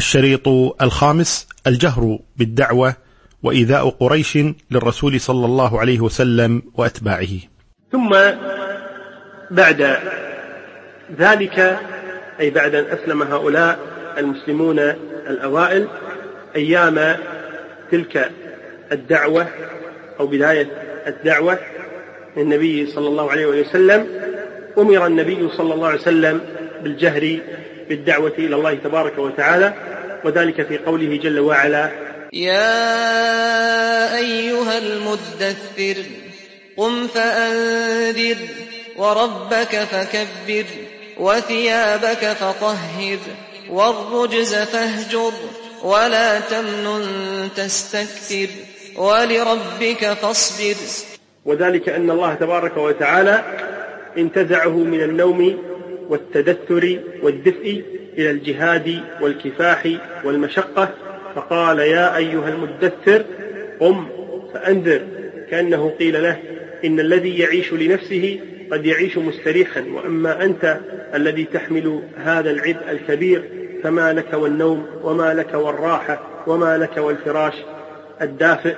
الشريط 0.00 0.48
الخامس 0.82 1.48
الجهر 1.66 2.18
بالدعوة 2.36 2.94
وإيذاء 3.42 3.88
قريش 3.88 4.38
للرسول 4.70 5.20
صلى 5.20 5.46
الله 5.46 5.80
عليه 5.80 6.00
وسلم 6.00 6.62
وأتباعه. 6.74 7.34
ثم 7.92 8.16
بعد 9.50 9.96
ذلك 11.18 11.78
أي 12.40 12.50
بعد 12.50 12.74
أن 12.74 12.84
أسلم 12.84 13.22
هؤلاء 13.22 13.78
المسلمون 14.18 14.78
الأوائل 15.28 15.88
أيام 16.56 17.16
تلك 17.90 18.30
الدعوة 18.92 19.46
أو 20.20 20.26
بداية 20.26 20.68
الدعوة 21.06 21.58
للنبي 22.36 22.86
صلى 22.86 23.08
الله 23.08 23.30
عليه 23.30 23.46
وسلم 23.46 24.06
أمر 24.78 25.06
النبي 25.06 25.48
صلى 25.56 25.74
الله 25.74 25.86
عليه 25.88 26.00
وسلم 26.00 26.40
بالجهر 26.82 27.38
بالدعوة 27.90 28.32
إلى 28.38 28.56
الله 28.56 28.74
تبارك 28.74 29.18
وتعالى 29.18 29.74
وذلك 30.24 30.66
في 30.66 30.78
قوله 30.78 31.16
جل 31.16 31.38
وعلا 31.40 31.90
يا 32.32 34.16
أيها 34.16 34.78
المدثر 34.78 36.02
قم 36.76 37.06
فأنذر 37.06 38.36
وربك 38.96 39.76
فكبر 39.76 40.64
وثيابك 41.18 42.26
فطهر 42.26 43.18
والرجز 43.70 44.54
فاهجر 44.54 45.32
ولا 45.82 46.40
تمنن 46.40 47.48
تستكثر 47.56 48.48
ولربك 48.96 50.12
فاصبر. 50.12 50.76
وذلك 51.44 51.88
أن 51.88 52.10
الله 52.10 52.34
تبارك 52.34 52.76
وتعالى 52.76 53.44
انتزعه 54.18 54.76
من 54.76 55.00
النوم 55.00 55.69
والتدثر 56.10 56.98
والدفء 57.22 57.82
إلى 58.18 58.30
الجهاد 58.30 59.00
والكفاح 59.20 59.88
والمشقة 60.24 60.94
فقال 61.34 61.78
يا 61.78 62.16
أيها 62.16 62.48
المدثر 62.48 63.24
قم 63.80 64.06
فأنذر. 64.54 65.00
كأنه 65.50 65.90
قيل 65.98 66.22
له 66.22 66.36
إن 66.84 67.00
الذي 67.00 67.38
يعيش 67.38 67.72
لنفسه 67.72 68.40
قد 68.72 68.86
يعيش 68.86 69.18
مستريحا 69.18 69.80
وأما 69.80 70.44
أنت 70.44 70.80
الذي 71.14 71.44
تحمل 71.44 72.02
هذا 72.16 72.50
العبء 72.50 72.90
الكبير 72.90 73.42
فما 73.82 74.12
لك 74.12 74.32
والنوم 74.32 74.86
وما 75.02 75.34
لك 75.34 75.54
والراحة 75.54 76.44
وما 76.46 76.78
لك 76.78 76.96
والفراش. 76.96 77.54
الدافئ 78.22 78.74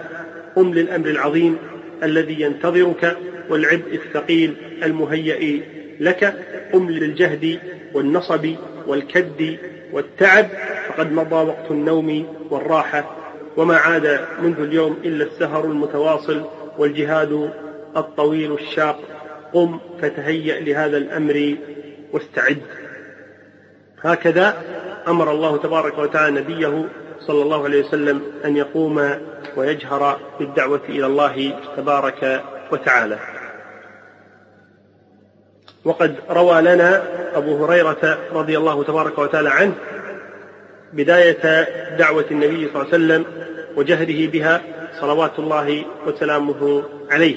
قم 0.57 0.75
للأمر 0.75 1.07
العظيم 1.07 1.59
الذي 2.03 2.41
ينتظرك 2.41 3.17
والعبء 3.49 3.95
الثقيل 3.95 4.55
المهيئ 4.83 5.61
لك 6.01 6.35
قم 6.73 6.91
للجهد 6.91 7.59
والنصب 7.95 8.55
والكد 8.87 9.59
والتعب 9.93 10.47
فقد 10.89 11.13
مضى 11.13 11.35
وقت 11.35 11.71
النوم 11.71 12.37
والراحة 12.51 13.17
وما 13.57 13.77
عاد 13.77 14.21
منذ 14.43 14.61
اليوم 14.61 14.97
إلا 15.05 15.25
السهر 15.25 15.65
المتواصل 15.65 16.45
والجهاد 16.79 17.51
الطويل 17.97 18.53
الشاق. 18.53 19.01
قم 19.53 19.79
فتهيأ 20.03 20.61
لهذا 20.61 20.97
الأمر 20.97 21.57
واستعد. 22.13 22.63
هكذا 24.03 24.63
أمر 25.09 25.31
الله 25.31 25.57
تبارك 25.57 25.99
وتعالى 25.99 26.41
نبيه 26.41 26.89
صلى 27.21 27.43
الله 27.43 27.65
عليه 27.65 27.85
وسلم 27.85 28.23
أن 28.45 28.57
يقوم 28.57 29.11
ويجهر 29.57 30.21
بالدعوة 30.39 30.81
إلى 30.89 31.07
الله 31.07 31.59
تبارك 31.77 32.43
وتعالى. 32.73 33.19
وقد 35.85 36.15
روى 36.31 36.63
لنا 36.63 37.03
أبو 37.35 37.65
هريرة 37.65 38.19
رضي 38.33 38.59
الله 38.59 38.85
تبارك 38.85 39.19
وتعالى 39.19 39.51
عنه 39.51 39.75
بداية 40.93 41.69
دعوة 41.99 42.25
النبي 42.31 42.69
صلى 42.73 42.83
الله 42.83 42.87
عليه 42.93 43.05
وسلم 43.05 43.25
وجهره 43.77 44.27
بها 44.31 44.61
صلوات 45.01 45.39
الله 45.39 45.85
وسلامه 46.07 46.83
عليه. 47.11 47.37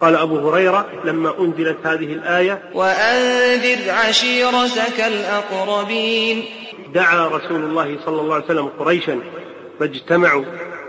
قال 0.00 0.16
أبو 0.16 0.48
هريرة 0.48 0.86
لما 1.04 1.40
أنزلت 1.40 1.76
هذه 1.84 2.12
الآية 2.12 2.58
وأنذر 2.74 3.90
عشيرتك 3.90 5.00
الأقربين. 5.06 6.44
دعا 6.94 7.26
رسول 7.26 7.64
الله 7.64 7.96
صلى 8.04 8.20
الله 8.20 8.34
عليه 8.34 8.44
وسلم 8.44 8.66
قريشا 8.78 9.20
فاجتمعوا 9.80 10.44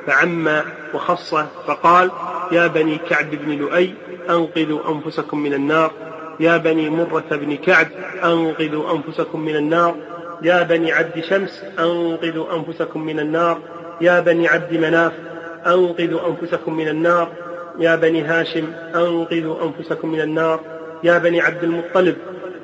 فعم 0.07 0.62
وخص 0.94 1.36
فقال 1.68 2.12
يا 2.52 2.68
بني 2.68 2.97
كعب 2.97 3.30
بن 3.31 3.52
لؤي 3.52 3.94
أنقذوا 4.30 4.80
أنفسكم 4.90 5.40
من 5.40 5.53
النار 5.53 5.91
يا 6.40 6.58
بني 6.58 6.90
مرة 6.90 7.25
بن 7.31 7.56
كعب 7.56 7.88
أنقذوا 8.24 8.92
أنفسكم 8.92 9.40
من 9.40 9.56
النار. 9.56 9.96
يا 10.42 10.64
بني 10.64 10.92
عبد 10.92 11.20
شمس 11.20 11.64
أنقذوا 11.80 12.56
أنفسكم 12.56 13.02
من 13.02 13.20
النار. 13.20 13.59
يا 14.02 14.20
بني 14.20 14.48
عبد 14.48 14.74
مناف 14.74 15.14
أنقذوا 15.68 16.20
أنفسكم 16.28 16.74
من 16.74 16.88
النار. 16.88 17.31
يا 17.80 17.96
بني 17.96 18.24
هاشم 18.24 18.68
أنقذوا 18.96 19.56
أنفسكم 19.64 20.09
من 20.12 20.22
النار. 20.22 20.59
يا 21.03 21.18
بني 21.18 21.42
عبد 21.42 21.64
المطلب 21.64 22.16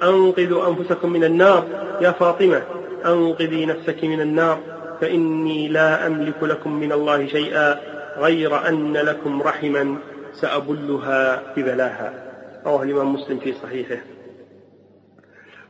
أنقذوا 0.04 0.68
أنفسكم 0.68 1.10
من 1.10 1.24
النار. 1.24 1.66
يا 2.02 2.12
فاطمة 2.12 2.62
أنقذي 3.06 3.66
نفسك 3.66 4.04
من 4.04 4.22
النار. 4.22 4.60
فإني 5.02 5.68
لا 5.68 6.08
أملك 6.08 6.44
لكم 6.44 6.74
من 6.74 6.92
الله 6.92 7.28
شيئا 7.28 7.80
غير 8.18 8.68
أن 8.68 8.94
لكم 8.94 9.42
رحما 9.42 9.98
سأبلها 10.34 11.44
ببلاها. 11.58 12.33
رواه 12.66 12.84
الإمام 12.84 13.14
مسلم 13.14 13.40
في 13.40 13.54
صحيحه. 13.64 14.02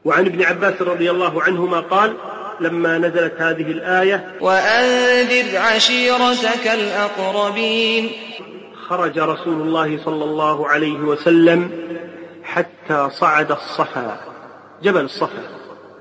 وعن 0.06 0.26
ابن 0.26 0.44
عباس 0.44 0.82
رضي 0.82 1.12
الله 1.12 1.44
عنهما 1.44 1.80
قال 1.80 2.14
لما 2.60 2.98
نزلت 2.98 3.34
هذه 3.42 3.72
الآية 3.72 4.34
وأنذر 4.42 5.58
عشيرتك 5.58 6.68
الأقربين. 6.68 8.10
خرج 8.88 9.20
رسول 9.20 9.62
الله 9.62 10.04
صلى 10.06 10.24
الله 10.24 10.68
عليه 10.68 11.00
وسلم 11.00 11.72
حتى 12.44 13.10
صعد 13.10 13.52
الصفا 13.52 14.20
جبل 14.84 15.02
الصفا. 15.02 15.44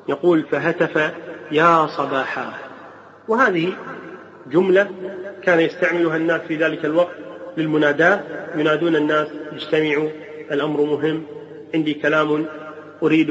يقول 0.08 0.46
فهتف 0.50 1.12
يا 1.50 1.86
صباحا. 1.86 2.52
وهذه 3.28 3.72
جملة 4.46 4.90
كان 5.42 5.60
يستعملها 5.60 6.16
الناس 6.16 6.40
في 6.40 6.56
ذلك 6.56 6.84
الوقت 6.84 7.16
للمناداة. 7.56 8.20
ينادون 8.56 8.96
الناس 8.96 9.28
اجتمعوا 9.52 10.08
الأمر 10.52 10.80
مهم. 10.80 11.22
عندي 11.74 11.94
كلام 11.94 12.46
أريد 13.02 13.30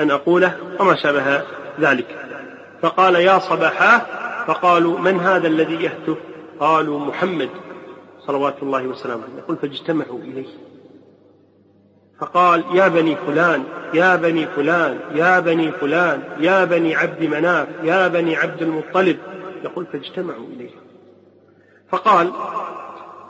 أن 0.00 0.10
أقوله 0.10 0.56
وما 0.80 0.96
شابه 0.96 1.42
ذلك. 1.80 2.06
فقال 2.82 3.14
يا 3.14 3.38
صباحا 3.38 3.98
فقالوا 4.46 4.98
من 4.98 5.20
هذا 5.20 5.48
الذي 5.48 5.74
يهتف؟ 5.74 6.16
قالوا 6.60 6.98
محمد 6.98 7.48
صلوات 8.26 8.62
الله 8.62 8.86
وسلامه 8.86 9.24
يقول 9.38 9.56
فاجتمعوا 9.56 10.18
إليه. 10.18 10.48
فقال 12.20 12.64
يا 12.72 12.88
بني 12.88 13.16
فلان 13.16 13.64
يا 13.94 14.16
بني 14.16 14.46
فلان 14.46 14.98
يا 15.14 15.40
بني 15.40 15.72
فلان 15.72 16.22
يا 16.40 16.64
بني 16.64 16.96
عبد 16.96 17.24
مناف 17.24 17.68
يا 17.84 18.08
بني 18.08 18.36
عبد 18.36 18.62
المطلب. 18.62 19.18
يقول 19.64 19.86
فاجتمعوا 19.86 20.46
إليه. 20.46 20.70
فقال 21.90 22.32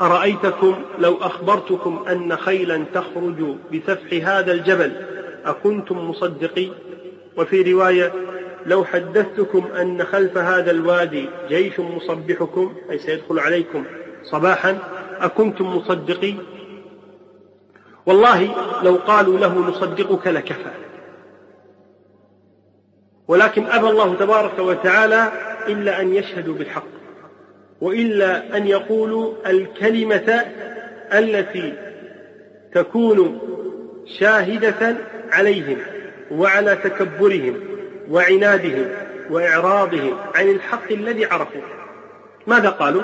أرأيتكم 0.01 0.83
لو 0.99 1.17
أخبرتكم 1.17 2.05
أن 2.09 2.37
خيلا 2.37 2.85
تخرج 2.95 3.57
بسفح 3.73 4.29
هذا 4.29 4.53
الجبل 4.53 4.93
أكنتم 5.45 6.11
مصدقين؟ 6.11 6.73
وفي 7.37 7.73
رواية 7.73 8.13
لو 8.67 8.85
حدثتكم 8.85 9.67
أن 9.81 10.05
خلف 10.05 10.39
هذا 10.39 10.71
الوادي 10.71 11.29
جيش 11.49 11.81
مصبحكم 11.81 12.75
أي 12.91 12.99
سيدخل 12.99 13.39
عليكم 13.39 13.85
صباحا 14.23 14.79
أكنتم 15.21 15.77
مصدقين؟ 15.77 16.39
والله 18.07 18.55
لو 18.83 18.97
قالوا 18.97 19.39
له 19.39 19.59
نصدقك 19.59 20.27
لكفى. 20.27 20.71
ولكن 23.29 23.67
أبى 23.67 23.89
الله 23.89 24.15
تبارك 24.15 24.59
وتعالى 24.59 25.33
إلا 25.69 26.01
أن 26.01 26.15
يشهدوا 26.15 26.55
بالحق. 26.55 27.00
وإلا 27.81 28.57
أن 28.57 28.67
يقولوا 28.67 29.35
الكلمة 29.47 30.45
التي 31.13 31.73
تكون 32.75 33.41
شاهدة 34.19 34.97
عليهم 35.33 35.79
وعلى 36.31 36.77
تكبرهم 36.77 37.61
وعنادهم 38.11 38.89
وإعراضهم 39.31 40.19
عن 40.35 40.49
الحق 40.49 40.93
الذي 40.93 41.25
عرفوه 41.25 41.63
ماذا 42.47 42.69
قالوا؟ 42.69 43.03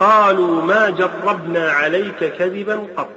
قالوا 0.00 0.62
ما 0.62 0.90
جربنا 0.90 1.70
عليك 1.70 2.24
كذبا 2.24 2.86
قط 2.96 3.08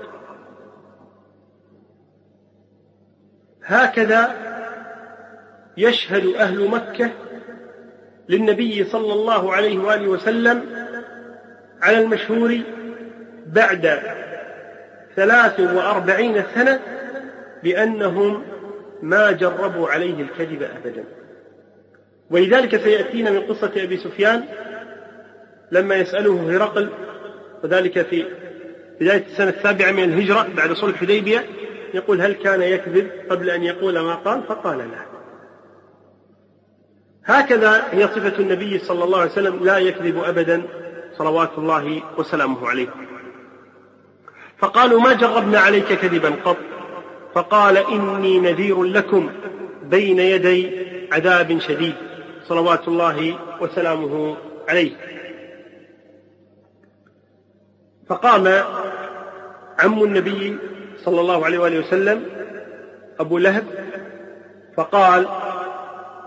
هكذا 3.64 4.36
يشهد 5.78 6.26
أهل 6.26 6.70
مكة 6.70 7.12
للنبي 8.30 8.84
صلى 8.84 9.14
الله 9.14 9.54
عليه 9.54 9.80
وآله 9.80 10.08
وسلم 10.08 10.85
على 11.82 12.02
المشهور 12.02 12.60
بعد 13.46 14.00
ثلاث 15.16 15.60
وأربعين 15.60 16.44
سنة 16.56 16.80
بأنهم 17.64 18.44
ما 19.02 19.32
جربوا 19.32 19.90
عليه 19.90 20.22
الكذب 20.22 20.64
أبدا. 20.64 21.04
ولذلك 22.30 22.78
سيأتينا 22.78 23.32
من 23.32 23.40
قصة 23.42 23.72
أبي 23.78 23.98
سفيان 23.98 24.44
لما 25.72 25.96
يسأله 25.96 26.56
هرقل 26.58 26.90
وذلك 27.64 28.02
في 28.02 28.26
بداية 29.02 29.26
السنة 29.26 29.50
السابعة 29.50 29.92
من 29.92 30.04
الهجرة 30.04 30.48
بعد 30.58 30.74
صلح 30.74 30.94
الحديبية 30.94 31.46
يقول 31.94 32.22
هل 32.22 32.34
كان 32.34 32.62
يكذب 32.62 33.10
قبل 33.30 33.50
أن 33.50 33.64
يقول 33.64 34.00
ما 34.00 34.16
قال؟ 34.16 34.44
فقال 34.44 34.78
لا. 34.78 35.06
هكذا 37.26 37.84
هي 37.92 38.08
صفة 38.08 38.40
النبي 38.40 38.80
صلى 38.80 39.04
الله 39.04 39.20
عليه 39.20 39.32
وسلم 39.32 39.66
لا 39.66 39.78
يكذب 39.78 40.24
أبدا 40.24 40.64
صلوات 41.18 41.52
الله 41.58 42.02
وسلامه 42.18 42.70
عليه. 42.70 42.88
فقالوا 44.58 45.02
ما 45.02 45.14
جربنا 45.14 45.60
عليك 45.60 45.94
كذبا 45.94 46.36
قط. 46.46 46.58
فقال 47.36 47.78
إني 47.78 48.40
نذير 48.40 48.84
لكم 48.84 49.30
بين 49.84 50.20
يدي 50.20 50.86
عذاب 51.12 51.60
شديد. 51.60 51.96
صلوات 52.48 52.88
الله 52.88 53.40
وسلامه 53.62 54.38
عليه. 54.70 54.92
فقام 58.10 58.48
عم 59.80 60.04
النبي 60.04 60.58
صلى 60.98 61.22
الله 61.22 61.46
عليه 61.46 61.58
وآله 61.60 61.80
وسلم 61.80 62.26
أبو 63.20 63.38
لهب 63.38 63.66
فقال 64.78 65.28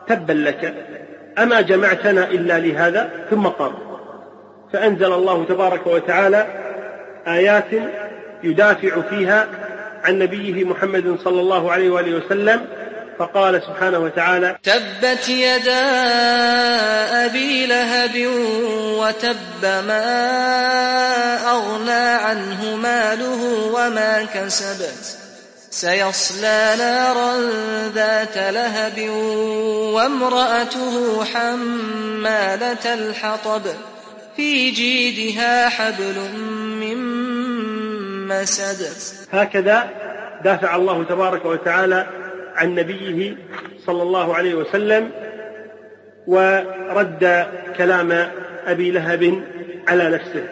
تبا 0.06 0.32
لك 0.32 0.74
أما 1.38 1.60
جمعتنا 1.60 2.30
إلا 2.30 2.58
لهذا؟ 2.58 3.26
ثم 3.30 3.46
قام. 3.46 3.87
فأنزل 4.72 5.12
الله 5.12 5.44
تبارك 5.44 5.86
وتعالى 5.86 6.46
آيات 7.26 7.70
يدافع 8.42 9.00
فيها 9.10 9.46
عن 10.04 10.18
نبيه 10.18 10.64
محمد 10.64 11.16
صلى 11.24 11.40
الله 11.40 11.72
عليه 11.72 11.90
وآله 11.90 12.16
وسلم 12.16 12.66
فقال 13.18 13.62
سبحانه 13.62 13.98
وتعالى 13.98 14.56
تبت 14.62 15.28
يدا 15.28 15.84
أبي 17.26 17.66
لهب 17.66 18.26
وتب 18.98 19.62
ما 19.62 20.08
أغنى 21.50 21.92
عنه 21.92 22.76
ماله 22.76 23.70
وما 23.74 24.26
كسبت. 24.34 25.18
سيصلى 25.70 26.74
نارا 26.78 27.34
ذات 27.94 28.38
لهب 28.38 29.10
وامرأته 29.94 31.24
حمالة 31.24 32.94
الحطب. 32.94 33.62
في 34.38 34.70
جيدها 34.70 35.68
حبل 35.68 36.18
من 36.80 36.98
مسد. 38.28 38.86
هكذا 39.32 39.90
دافع 40.44 40.76
الله 40.76 41.04
تبارك 41.04 41.44
وتعالى 41.44 42.06
عن 42.54 42.74
نبيه 42.74 43.36
صلى 43.86 44.02
الله 44.02 44.34
عليه 44.34 44.54
وسلم 44.54 45.10
ورد 46.26 47.46
كلام 47.76 48.12
أبي 48.66 48.90
لهب 48.90 49.42
على 49.88 50.10
نفسه. 50.10 50.48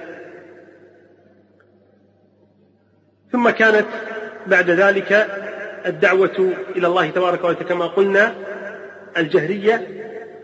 ثم 3.33 3.51
كانت 3.51 3.87
بعد 4.47 4.71
ذلك 4.71 5.13
الدعوة 5.87 6.55
إلى 6.77 6.87
الله 6.87 7.11
تبارك 7.11 7.45
وتعالى 7.45 7.69
كما 7.69 7.87
قلنا 7.87 8.35
الجهرية 9.17 9.89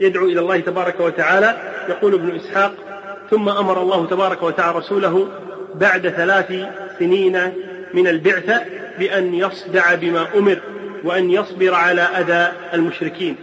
يدعو 0.00 0.26
إلى 0.26 0.40
الله 0.40 0.60
تبارك 0.60 1.00
وتعالى. 1.00 1.72
يقول 1.88 2.14
ابن 2.14 2.36
إسحاق 2.36 2.91
ثم 3.32 3.48
أمر 3.48 3.82
الله 3.82 4.06
تبارك 4.06 4.42
وتعالى 4.42 4.78
رسوله 4.78 5.28
بعد 5.74 6.08
ثلاث 6.08 6.52
سنين 6.98 7.52
من 7.94 8.08
البعثه 8.08 8.60
بأن 8.98 9.34
يصدع 9.34 9.94
بما 9.94 10.26
أمر 10.34 10.58
وأن 11.04 11.30
يصبر 11.30 11.74
على 11.74 12.00
أذى 12.00 12.52
المشركين. 12.74 13.36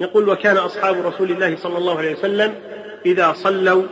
يقول 0.00 0.28
وكان 0.28 0.56
أصحاب 0.56 1.06
رسول 1.06 1.30
الله 1.30 1.56
صلى 1.56 1.78
الله 1.78 1.98
عليه 1.98 2.16
وسلم 2.16 2.54
إذا 3.06 3.32
صلوا 3.32 3.82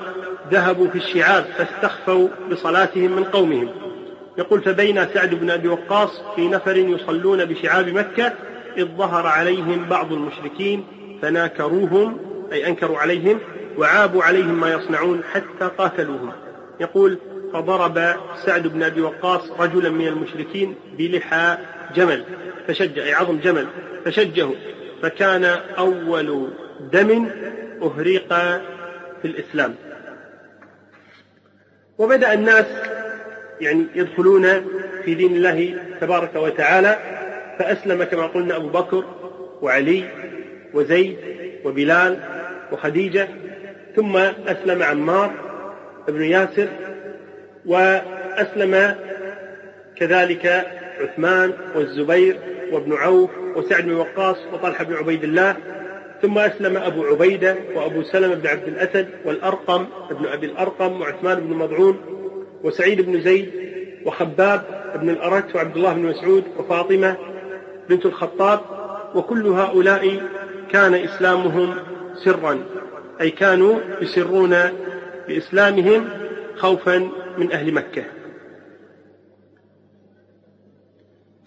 ذهبوا 0.50 0.88
في 0.88 0.98
الشعاب 0.98 1.44
فاستخفوا 1.58 2.28
بصلاتهم 2.50 3.16
من 3.16 3.24
قومهم. 3.24 3.68
يقول 4.38 4.62
فبين 4.62 5.06
سعد 5.14 5.34
بن 5.34 5.50
أبي 5.50 5.68
وقاص 5.68 6.22
في 6.36 6.48
نفر 6.48 6.76
يصلون 6.76 7.44
بشعاب 7.44 7.88
مكة 7.88 8.32
إذ 8.76 8.84
ظهر 8.84 9.26
عليهم 9.26 9.84
بعض 9.90 10.12
المشركين 10.12 10.84
فناكروهم 11.22 12.18
أي 12.52 12.66
أنكروا 12.66 12.98
عليهم 12.98 13.40
وعابوا 13.78 14.24
عليهم 14.24 14.60
ما 14.60 14.72
يصنعون 14.72 15.24
حتى 15.24 15.70
قاتلوهم. 15.78 16.32
يقول 16.80 17.18
فضرب 17.52 18.14
سعد 18.46 18.66
بن 18.66 18.82
أبي 18.82 19.00
وقاص 19.00 19.50
رجلا 19.60 19.90
من 19.90 20.06
المشركين 20.06 20.74
بلحى 20.98 21.58
جمل 21.94 22.24
فشج 22.68 22.98
أي 22.98 23.14
عظم 23.14 23.38
جمل 23.38 23.66
فشجه. 24.04 24.48
فكان 25.02 25.44
أول 25.78 26.48
دم 26.92 27.28
أهريق 27.82 28.28
في 29.22 29.24
الإسلام. 29.24 29.74
وبدأ 31.98 32.32
الناس 32.32 32.66
يعني 33.60 33.86
يدخلون 33.94 34.42
في 35.04 35.14
دين 35.14 35.36
الله 35.36 35.78
تبارك 36.00 36.36
وتعالى 36.36 36.98
فأسلم 37.58 38.04
كما 38.04 38.26
قلنا 38.26 38.56
أبو 38.56 38.68
بكر 38.68 39.04
وعلي 39.62 40.04
وزيد 40.74 41.16
وبلال 41.64 42.20
وخديجة. 42.72 43.28
ثم 43.96 44.16
أسلم 44.46 44.82
عمار 44.82 45.32
بن 46.08 46.22
ياسر 46.22 46.68
وأسلم 47.66 48.96
كذلك 49.96 50.66
عثمان 51.00 51.52
والزبير 51.76 52.36
وابن 52.72 52.92
عوف 52.92 53.30
وسعد 53.56 53.84
بن 53.84 53.92
وقاص 53.92 54.36
وطلحة 54.52 54.84
بن 54.84 54.94
عبيد 54.94 55.24
الله 55.24 55.56
ثم 56.22 56.38
أسلم 56.38 56.76
أبو 56.76 57.04
عبيدة 57.04 57.56
وأبو 57.74 58.02
سلمة 58.02 58.34
بن 58.34 58.46
عبد 58.46 58.68
الأسد 58.68 59.08
والأرقم 59.24 59.86
بن 60.10 60.26
أبي 60.26 60.46
الأرقم 60.46 61.00
وعثمان 61.00 61.40
بن 61.40 61.56
مضعون 61.56 62.00
وسعيد 62.62 63.00
بن 63.00 63.20
زيد 63.20 63.50
وخباب 64.06 64.62
بن 64.94 65.10
الأرت 65.10 65.56
وعبد 65.56 65.76
الله 65.76 65.92
بن 65.92 66.02
مسعود 66.02 66.44
وفاطمة 66.58 67.16
بنت 67.88 68.06
الخطاب 68.06 68.60
وكل 69.14 69.46
هؤلاء 69.46 70.22
كان 70.72 70.94
إسلامهم 70.94 71.74
سرا. 72.24 72.58
أي 73.20 73.30
كانوا 73.30 73.80
يسرون 74.00 74.56
بإسلامهم 75.28 76.08
خوفا 76.56 77.10
من 77.38 77.52
أهل 77.52 77.74
مكة. 77.74 78.04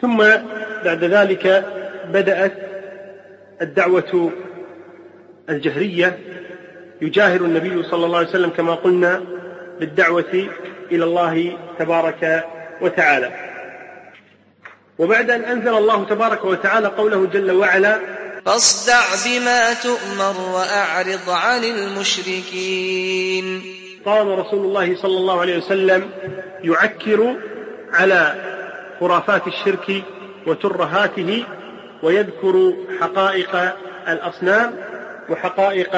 ثم 0.02 0.18
بعد 0.86 1.04
ذلك 1.04 1.66
بدأت 2.14 2.54
الدعوة 3.62 4.32
الجهرية. 5.50 6.20
يجاهر 7.02 7.42
النبي 7.42 7.84
صلى 7.84 8.06
الله 8.06 8.18
عليه 8.18 8.28
وسلم 8.30 8.50
كما 8.50 8.76
قلنا 8.76 9.24
بالدعوة 9.80 10.50
إلى 10.92 11.04
الله 11.04 11.58
تبارك 11.80 12.46
وتعالى. 12.82 13.32
وبعد 15.00 15.30
أن 15.30 15.42
أنزل 15.42 15.78
الله 15.78 16.06
تبارك 16.06 16.46
وتعالى 16.46 16.88
قوله 16.88 17.26
جل 17.26 17.52
وعلا 17.52 18.00
فاصدع 18.48 19.02
بما 19.26 19.74
تؤمر 19.74 20.36
وأعرض 20.54 21.30
عن 21.30 21.64
المشركين. 21.64 23.46
قام 24.06 24.30
رسول 24.30 24.66
الله 24.66 24.96
صلى 24.96 25.18
الله 25.18 25.42
عليه 25.42 25.58
وسلم 25.58 26.10
يعكر 26.64 27.36
على 27.94 28.36
خرافات 29.00 29.48
الشرك 29.48 30.04
وترهاته 30.48 31.46
ويذكر 32.04 32.74
حقائق 33.02 33.76
الأصنام 34.08 34.74
وحقائق 35.30 35.96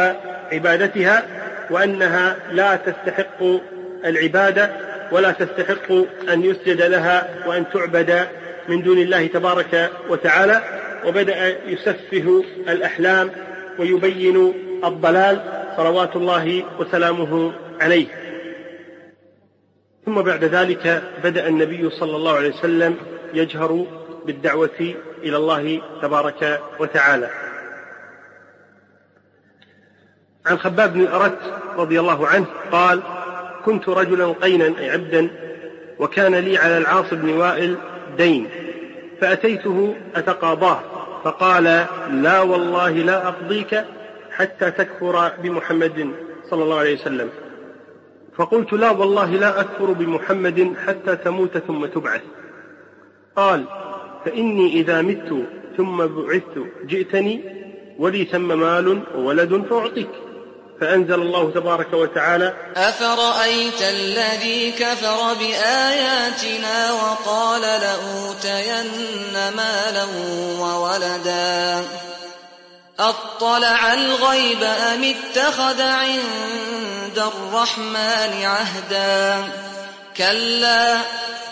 عبادتها 0.52 1.24
وأنها 1.70 2.36
لا 2.52 2.76
تستحق 2.76 3.44
العبادة 4.06 4.72
ولا 5.12 5.32
تستحق 5.32 5.92
أن 6.34 6.46
يسجد 6.46 6.82
لها 6.82 7.30
وأن 7.48 7.66
تعبد 7.74 8.28
من 8.70 8.82
دون 8.82 8.98
الله 8.98 9.28
تبارك 9.28 9.92
وتعالى 10.10 10.62
وبدأ 11.06 11.70
يسفه 11.70 12.44
الأحلام 12.70 13.32
ويبين 13.80 14.54
الضلال 14.84 15.42
صلوات 15.78 16.16
الله 16.16 16.64
وسلامه 16.80 17.54
عليه. 17.82 18.08
ثم 20.06 20.22
بعد 20.22 20.44
ذلك 20.44 21.04
بدأ 21.24 21.48
النبي 21.48 21.90
صلى 21.90 22.16
الله 22.16 22.36
عليه 22.36 22.50
وسلم 22.50 22.96
يجهر 23.34 23.86
بالدعوة 24.26 24.96
إلى 25.24 25.38
الله 25.38 25.82
تبارك 26.02 26.62
وتعالى. 26.80 27.30
عن 30.46 30.60
خباب 30.60 30.94
بن 30.94 31.02
الأرت 31.02 31.40
رضي 31.78 32.00
الله 32.00 32.28
عنه 32.28 32.46
قال 32.72 33.02
كنت 33.66 33.90
رجلا 33.90 34.26
قينا 34.26 34.80
أي 34.80 34.90
عبدا 34.90 35.30
وكان 36.00 36.36
لي 36.36 36.58
على 36.58 36.78
العاص 36.78 37.14
بن 37.14 37.30
وائل 37.30 37.78
دين. 38.18 38.50
فأتيته 39.22 39.96
أتقاضاه 40.16 40.80
فقال 41.24 41.64
لا 42.12 42.42
والله 42.42 42.90
لا 42.90 43.28
أقضيك 43.28 43.86
حتى 44.32 44.72
تكفر 44.72 45.32
بمحمد 45.44 46.12
صلى 46.50 46.64
الله 46.64 46.80
عليه 46.80 46.94
وسلم. 46.94 47.30
فقلت 48.38 48.74
لا 48.74 48.92
والله 48.92 49.32
لا 49.32 49.60
أكفر 49.60 49.86
بمحمد 49.86 50.74
حتى 50.88 51.16
تموت 51.16 51.58
ثم 51.58 51.86
تبعث. 51.86 52.22
قال 53.36 53.66
فإني 54.26 54.74
إذا 54.74 55.02
مت 55.02 55.46
ثم 55.78 55.98
بعثت 55.98 56.66
جئتني 56.86 57.42
ولي 58.00 58.26
ثم 58.26 58.60
مال 58.60 59.02
وولد 59.16 59.66
فأعطيك. 59.70 60.29
فأنزل 60.82 61.14
الله 61.14 61.52
تبارك 61.52 61.94
وتعالى 61.94 62.54
أفرأيت 62.76 63.82
الذي 63.82 64.72
كفر 64.72 65.34
بآياتنا 65.34 66.92
وقال 66.92 67.62
لأوتين 67.62 68.92
مالا 69.56 70.08
وولدا؟ 70.60 71.84
أطلع 73.00 73.94
الغيب 73.94 74.64
أم 74.64 75.04
اتخذ 75.04 75.82
عند 75.82 77.18
الرحمن 77.18 78.44
عهدا؟ 78.44 79.44
كلا 80.18 80.98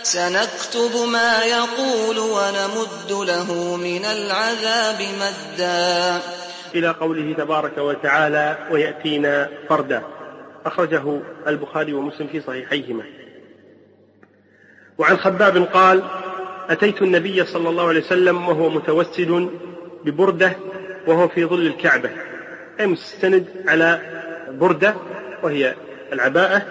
سنكتب 0.03 0.95
ما 0.95 1.43
يقول 1.43 2.19
ونمد 2.19 3.11
له 3.11 3.53
من 3.75 4.05
العذاب 4.05 5.01
مدا. 5.01 6.21
إلى 6.75 6.87
قوله 6.87 7.33
تبارك 7.33 7.77
وتعالى 7.77 8.57
ويأتينا 8.71 9.49
فردا. 9.69 10.03
أخرجه 10.65 11.19
البخاري 11.47 11.93
ومسلم 11.93 12.27
في 12.27 12.41
صحيحيهما. 12.41 13.03
وعن 14.97 15.17
خباب 15.17 15.57
قال 15.57 16.03
أتيت 16.69 17.01
النبي 17.01 17.45
صلى 17.45 17.69
الله 17.69 17.87
عليه 17.87 17.99
وسلم 17.99 18.47
وهو 18.47 18.69
متوسد 18.69 19.49
ببردة 20.05 20.51
وهو 21.07 21.27
في 21.27 21.45
ظل 21.45 21.67
الكعبة. 21.67 22.09
أي 22.79 22.87
مستند 22.87 23.45
على 23.67 24.01
بردة 24.51 24.95
وهي 25.43 25.75
العباءة 26.13 26.61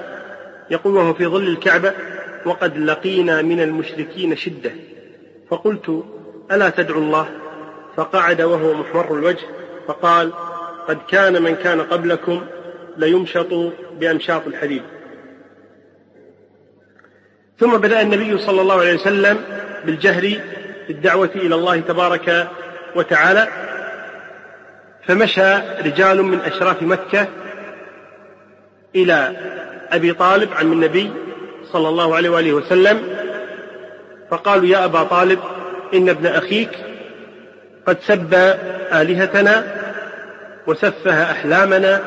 يقول 0.71 0.95
وهو 0.95 1.15
في 1.15 1.27
ظل 1.27 1.49
الكعبة 1.49 1.93
وقد 2.47 2.79
لقينا 2.79 3.43
من 3.43 3.61
المشركين 3.61 4.37
شدة. 4.37 4.73
فقلت 5.51 6.05
ألا 6.53 6.71
تدعو 6.71 6.99
الله؟ 6.99 7.29
فقعد 7.97 8.43
وهو 8.43 8.75
محمر 8.75 9.15
الوجه 9.15 9.47
فقال 9.89 10.33
قد 10.89 10.99
كان 11.09 11.43
من 11.43 11.55
كان 11.55 11.81
قبلكم 11.81 12.47
ليمشط 12.97 13.73
بأمشاط 14.01 14.47
الحديد. 14.47 14.83
ثم 17.59 17.77
بدأ 17.77 18.03
النبي 18.03 18.39
صلى 18.39 18.61
الله 18.61 18.81
عليه 18.81 18.95
وسلم 18.95 19.45
بالجهر 19.85 20.41
بالدعوة 20.89 21.31
إلى 21.35 21.55
الله 21.55 21.81
تبارك 21.81 22.49
وتعالى 22.97 23.49
فمشى 25.07 25.55
رجال 25.85 26.23
من 26.23 26.41
أشراف 26.41 26.83
مكة 26.83 27.29
إلى 28.95 29.37
أبي 29.93 30.13
طالب 30.13 30.53
عم 30.53 30.73
النبي 30.73 31.13
صلى 31.73 31.89
الله 31.89 32.17
عليه 32.17 32.29
وآله 32.29 32.53
وسلم 32.53 33.03
فقالوا 34.31 34.67
يا 34.67 34.85
أبا 34.85 35.03
طالب 35.03 35.39
إن 35.95 36.09
ابن 36.09 36.27
أخيك 36.27 36.71
قد 37.87 37.97
سب 38.01 38.35
آلهتنا 38.93 39.76
وسفه 40.67 41.31
أحلامنا 41.31 42.01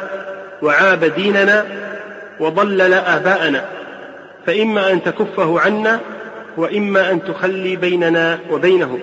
وعاب 0.61 1.03
ديننا 1.05 1.65
وضلل 2.39 2.93
آباءنا 2.93 3.65
فإما 4.45 4.91
أن 4.91 5.03
تكفه 5.03 5.59
عنا 5.59 5.99
وإما 6.57 7.11
أن 7.11 7.23
تخلي 7.23 7.75
بيننا 7.75 8.39
وبينه 8.51 8.99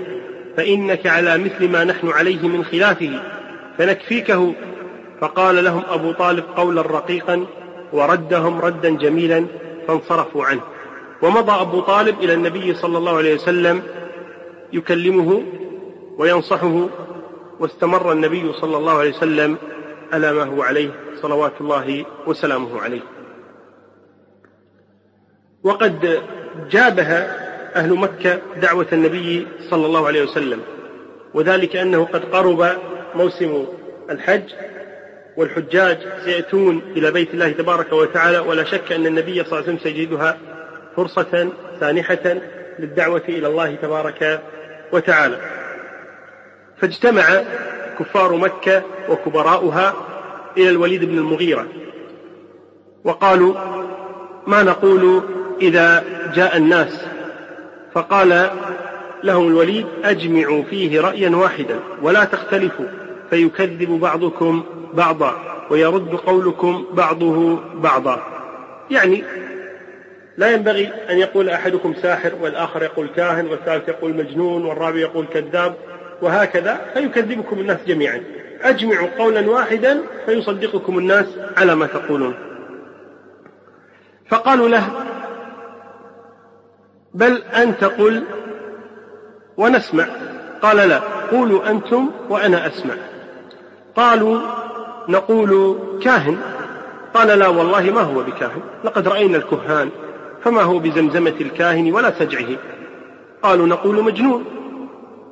فإنك 0.56 1.06
على 1.06 1.38
مثل 1.38 1.68
ما 1.68 1.84
نحن 1.84 2.08
عليه 2.08 2.48
من 2.48 2.64
خلافه 2.64 3.10
فنكفيكه. 3.78 4.54
فقال 5.20 5.64
لهم 5.64 5.82
أبو 5.90 6.12
طالب 6.12 6.44
قولا 6.56 6.82
رقيقا 6.82 7.46
وردهم 7.92 8.60
ردا 8.60 8.90
جميلا 8.90 9.46
فانصرفوا 9.88 10.44
عنه. 10.44 10.60
ومضى 11.22 11.60
أبو 11.60 11.80
طالب 11.80 12.20
إلى 12.20 12.32
النبي 12.34 12.74
صلى 12.74 12.98
الله 12.98 13.16
عليه 13.16 13.34
وسلم 13.34 13.82
يكلمه 14.72 15.42
وينصحه 16.18 16.88
واستمر 17.60 18.12
النبي 18.12 18.52
صلى 18.52 18.76
الله 18.76 18.98
عليه 18.98 19.10
وسلم 19.10 19.58
على 20.12 20.32
ما 20.32 20.42
هو 20.42 20.62
عليه 20.62 20.90
صلوات 21.22 21.52
الله 21.60 22.04
وسلامه 22.26 22.80
عليه. 22.80 23.02
وقد 25.62 26.22
جابه 26.70 27.12
أهل 27.76 27.94
مكة 27.94 28.40
دعوة 28.56 28.86
النبي 28.92 29.46
صلى 29.70 29.86
الله 29.86 30.06
عليه 30.06 30.22
وسلم 30.22 30.62
وذلك 31.34 31.76
أنه 31.76 32.04
قد 32.04 32.24
قرب 32.24 32.68
موسم 33.14 33.66
الحج 34.10 34.52
والحجاج 35.36 35.98
سيأتون 36.24 36.82
إلى 36.96 37.10
بيت 37.10 37.34
الله 37.34 37.52
تبارك 37.52 37.92
وتعالى 37.92 38.38
ولا 38.38 38.64
شك 38.64 38.92
أن 38.92 39.06
النبي 39.06 39.44
صلى 39.44 39.44
الله 39.44 39.56
عليه 39.56 39.66
وسلم 39.66 39.78
سيجدها 39.78 40.38
فرصة 40.96 41.52
سانحة 41.80 42.36
للدعوة 42.78 43.22
إلى 43.28 43.46
الله 43.46 43.74
تبارك 43.74 44.40
وتعالى. 44.92 45.65
فاجتمع 46.80 47.24
كفار 47.98 48.36
مكة 48.36 48.82
وكبراؤها 49.08 49.94
إلى 50.56 50.70
الوليد 50.70 51.04
بن 51.04 51.18
المغيرة. 51.18 51.66
وقالوا 53.04 53.54
ما 54.46 54.62
نقول 54.62 55.22
إذا 55.62 56.04
جاء 56.34 56.56
الناس؟ 56.56 57.06
فقال 57.92 58.50
لهم 59.24 59.48
الوليد 59.48 59.86
أجمعوا 60.04 60.62
فيه 60.62 61.00
رأيا 61.00 61.30
واحدا 61.30 61.80
ولا 62.02 62.24
تختلفوا 62.24 62.86
فيكذب 63.30 63.90
بعضكم 64.00 64.64
بعضا 64.94 65.34
ويرد 65.70 66.14
قولكم 66.14 66.84
بعضه 66.92 67.60
بعضا. 67.74 68.22
يعني 68.90 69.24
لا 70.36 70.52
ينبغي 70.52 70.90
أن 71.10 71.18
يقول 71.18 71.50
أحدكم 71.50 71.94
ساحر 72.02 72.32
والآخر 72.40 72.82
يقول 72.82 73.08
كاهن 73.16 73.46
والثالث 73.46 73.88
يقول 73.88 74.16
مجنون 74.16 74.64
والرابع 74.64 74.98
يقول 74.98 75.26
كذاب. 75.26 75.74
وهكذا 76.22 76.80
فيكذبكم 76.94 77.60
الناس 77.60 77.78
جميعا. 77.86 78.22
أجمعوا 78.62 79.08
قولا 79.18 79.50
واحدا 79.50 80.02
فيصدقكم 80.26 80.98
الناس 80.98 81.26
على 81.56 81.74
ما 81.74 81.86
تقولون. 81.86 82.34
فقالوا 84.28 84.68
له 84.68 84.88
بل 87.14 87.42
أنت 87.42 87.84
قل 87.84 88.22
ونسمع. 89.56 90.06
قال 90.62 90.76
لا 90.76 90.98
قولوا 91.30 91.70
أنتم 91.70 92.10
وأنا 92.28 92.66
أسمع. 92.66 92.94
قالوا 93.96 94.40
نقول 95.08 95.78
كاهن. 96.02 96.38
قال 97.14 97.38
لا 97.38 97.48
والله 97.48 97.90
ما 97.90 98.00
هو 98.00 98.22
بكاهن. 98.22 98.60
لقد 98.84 99.08
رأينا 99.08 99.36
الكهان 99.36 99.90
فما 100.44 100.62
هو 100.62 100.78
بزمزمة 100.78 101.34
الكاهن 101.40 101.92
ولا 101.92 102.10
سجعه. 102.18 102.56
قالوا 103.42 103.66
نقول 103.66 104.04
مجنون. 104.04 104.44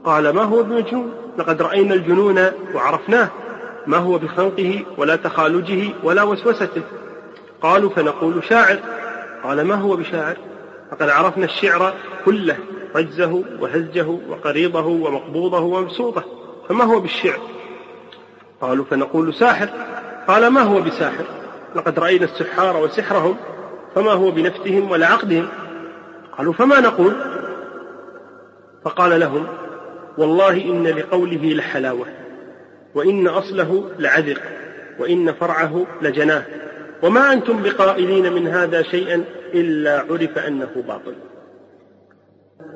قال 0.05 0.31
ما 0.31 0.43
هو 0.43 0.63
بمجنون 0.63 1.13
لقد 1.39 1.63
رأينا 1.63 1.95
الجنون 1.95 2.51
وعرفناه 2.75 3.31
ما 3.87 3.97
هو 3.97 4.19
بخنقه 4.19 4.85
ولا 4.99 5.17
تخالجه 5.17 5.91
ولا 6.03 6.23
وسوسته. 6.23 6.83
قالوا 7.63 7.91
فنقول 7.91 8.45
شاعر. 8.45 8.79
قال 9.45 9.63
ما 9.63 9.75
هو 9.75 9.97
بشاعر؟ 9.97 10.37
فقد 10.91 11.09
عرفنا 11.09 11.45
الشعر 11.45 11.95
كله 12.25 12.57
رجزه 12.97 13.45
وهزجه 13.61 14.19
وقريضه 14.29 14.87
ومقبوضه 14.87 15.61
ومبسوطه. 15.61 16.25
فما 16.69 16.85
هو 16.85 17.01
بالشعر؟ 17.01 17.39
قالوا 18.61 18.85
فنقول 18.85 19.35
ساحر. 19.35 19.69
قال 20.29 20.47
ما 20.47 20.61
هو 20.61 20.81
بساحر؟ 20.81 21.25
لقد 21.75 21.99
رأينا 21.99 22.25
السحار 22.25 22.77
وسحرهم 22.77 23.37
فما 23.95 24.13
هو 24.13 24.31
بنفتهم 24.31 24.91
ولا 24.91 25.07
عقدهم؟ 25.07 25.49
قالوا 26.39 26.53
فما 26.53 26.81
نقول؟ 26.81 27.15
فقال 28.85 29.21
لهم 29.21 29.47
والله 30.19 30.53
إن 30.53 30.87
لقوله 30.87 31.55
لحلاوة 31.55 32.07
وإن 32.95 33.27
أصله 33.27 33.91
لعذق 33.99 34.41
وإن 34.99 35.33
فرعه 35.33 35.87
لجناه. 36.03 36.45
وما 37.03 37.33
أنتم 37.33 37.63
بقائلين 37.63 38.33
من 38.33 38.47
هذا 38.47 38.83
شيئا 38.83 39.25
إلا 39.55 40.01
عرف 40.01 40.39
أنه 40.39 40.85
باطل. 40.89 41.15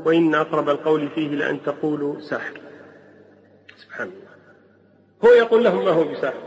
وإن 0.05 0.35
أقرب 0.35 0.69
القول 0.69 1.09
فيه 1.15 1.29
لأن 1.29 1.63
تقولوا 1.63 2.21
ساحر. 2.21 2.61
سبحان 3.77 4.07
الله. 4.09 4.29
هو 5.25 5.37
يقول 5.37 5.65
لهم 5.65 5.85
ما 5.85 5.91
هو 5.91 6.05
بساحر. 6.05 6.43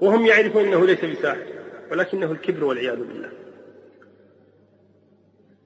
وهم 0.00 0.26
يعرفون 0.26 0.64
أنه 0.64 0.86
ليس 0.86 1.04
بساحر 1.04 1.46
ولكنه 1.90 2.32
الكبر 2.32 2.64
والعياذ 2.64 2.96
بالله. 2.96 3.28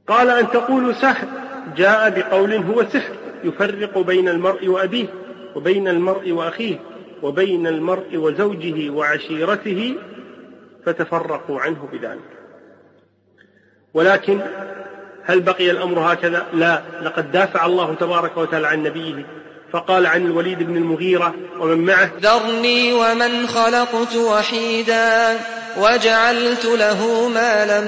قال 0.06 0.30
أن 0.30 0.50
تقولوا 0.50 0.92
سحر 0.92 1.28
جاء 1.76 2.10
بقول 2.10 2.54
هو 2.54 2.84
سحر. 2.84 3.27
يفرق 3.44 3.98
بين 3.98 4.28
المرء 4.28 4.68
وأبيه 4.68 5.06
وبين 5.54 5.88
المرء 5.88 6.32
وأخيه 6.32 6.80
وبين 7.22 7.66
المرء 7.66 8.16
وزوجه 8.16 8.90
وعشيرته 8.90 9.94
فتفرقوا 10.86 11.60
عنه 11.60 11.88
بذلك. 11.92 12.38
ولكن 13.94 14.40
هل 15.24 15.40
بقي 15.40 15.70
الأمر 15.70 16.12
هكذا؟ 16.12 16.46
لا. 16.52 16.82
لقد 17.02 17.32
دافع 17.32 17.66
الله 17.66 17.94
تبارك 17.94 18.36
وتعالى 18.36 18.66
عن 18.66 18.82
نبيه 18.82 19.26
فقال 19.72 20.06
عن 20.06 20.26
الوليد 20.26 20.62
بن 20.62 20.76
المغيرة 20.76 21.34
ومن 21.60 21.78
معه 21.78 22.10
ذرني 22.20 22.92
ومن 22.92 23.46
خلقت 23.46 24.16
وحيدا 24.16 25.38
وجعلت 25.78 26.64
له 26.64 27.28
مالا 27.28 27.80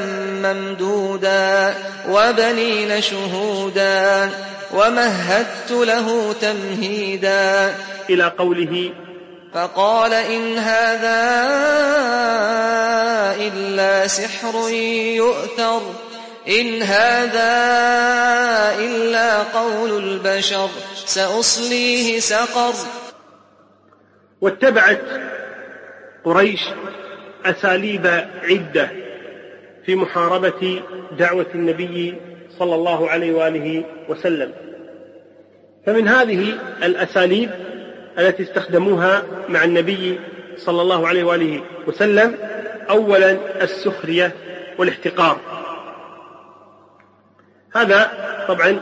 ممدودا 0.43 1.75
وبنين 2.09 3.01
شهودا. 3.01 4.31
ومهدت 4.75 5.71
له 5.71 6.33
تمهيدا. 6.33 7.75
إلى 8.11 8.25
قوله 8.25 8.93
فقال 9.55 10.13
إن 10.13 10.59
هذا 10.59 11.21
إلا 13.41 14.07
سحر 14.07 14.69
يؤثر 15.17 15.83
إن 16.49 16.83
هذا 16.83 17.53
إلا 18.79 19.43
قول 19.43 20.05
البشر 20.05 20.69
سأصليه 21.07 22.21
سقر. 22.21 22.75
واتبعت 24.41 25.03
قريش 26.25 26.61
أساليب 27.45 28.07
عدة 28.43 28.91
في 29.87 29.95
محاربة 29.97 30.83
دعوة 31.19 31.47
النبي 31.55 32.15
صلى 32.59 32.75
الله 32.75 33.11
عليه 33.11 33.33
وآله 33.33 33.85
وسلم. 34.09 34.53
فمن 35.87 36.09
هذه 36.09 36.55
الأساليب 36.83 37.51
التي 38.19 38.43
استخدموها 38.43 39.23
مع 39.49 39.65
النبي 39.65 40.21
صلى 40.57 40.83
الله 40.83 41.09
عليه 41.09 41.25
وآله 41.25 41.63
وسلم 41.87 42.35
أولا 42.91 43.37
السخرية 43.63 44.33
والاحتقار. 44.79 45.41
هذا 47.75 48.11
طبعا 48.49 48.81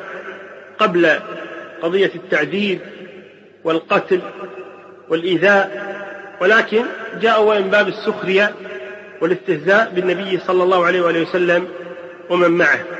قبل 0.79 1.11
قضية 1.83 2.11
التعذيب 2.15 2.81
والقتل 3.65 4.21
والإيذاء 5.09 5.89
ولكن 6.41 6.83
جاء 7.21 7.61
من 7.61 7.71
باب 7.71 7.89
السخرية 7.89 8.55
والاستهزاء 9.21 9.93
بالنبي 9.95 10.39
صلى 10.39 10.63
الله 10.63 10.87
عليه 10.87 11.01
وآله 11.01 11.23
وسلم 11.23 11.69
ومن 12.31 12.51
معه. 12.51 12.98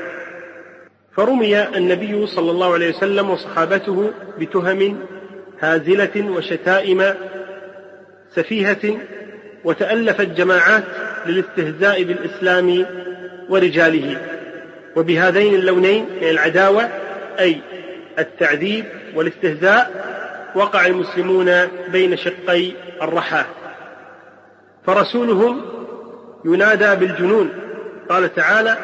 فرمي 1.15 1.61
النبي 1.61 2.27
صلى 2.27 2.51
الله 2.51 2.73
عليه 2.73 2.89
وسلم 2.89 3.29
وصحابته 3.29 4.11
بتهم 4.39 4.99
هازلة 5.59 6.31
وشتائم 6.31 7.13
سفيهة 8.35 8.97
وتألفت 9.63 10.27
جماعات 10.27 10.83
للاستهزاء 11.25 12.03
بالإسلام 12.03 12.85
ورجاله. 13.49 14.17
وبهذين 14.95 15.55
اللونين 15.55 16.05
من 16.21 16.29
العداوة 16.29 16.89
أي 17.39 17.61
التعذيب 18.19 18.85
والاستهزاء 19.15 20.09
وقع 20.55 20.85
المسلمون 20.85 21.51
بين 21.91 22.17
شقي 22.17 22.71
الرحى. 23.01 23.43
فرسولهم 24.85 25.61
ينادى 26.45 26.95
بالجنون. 26.95 27.49
قال 28.09 28.35
تعالى 28.35 28.77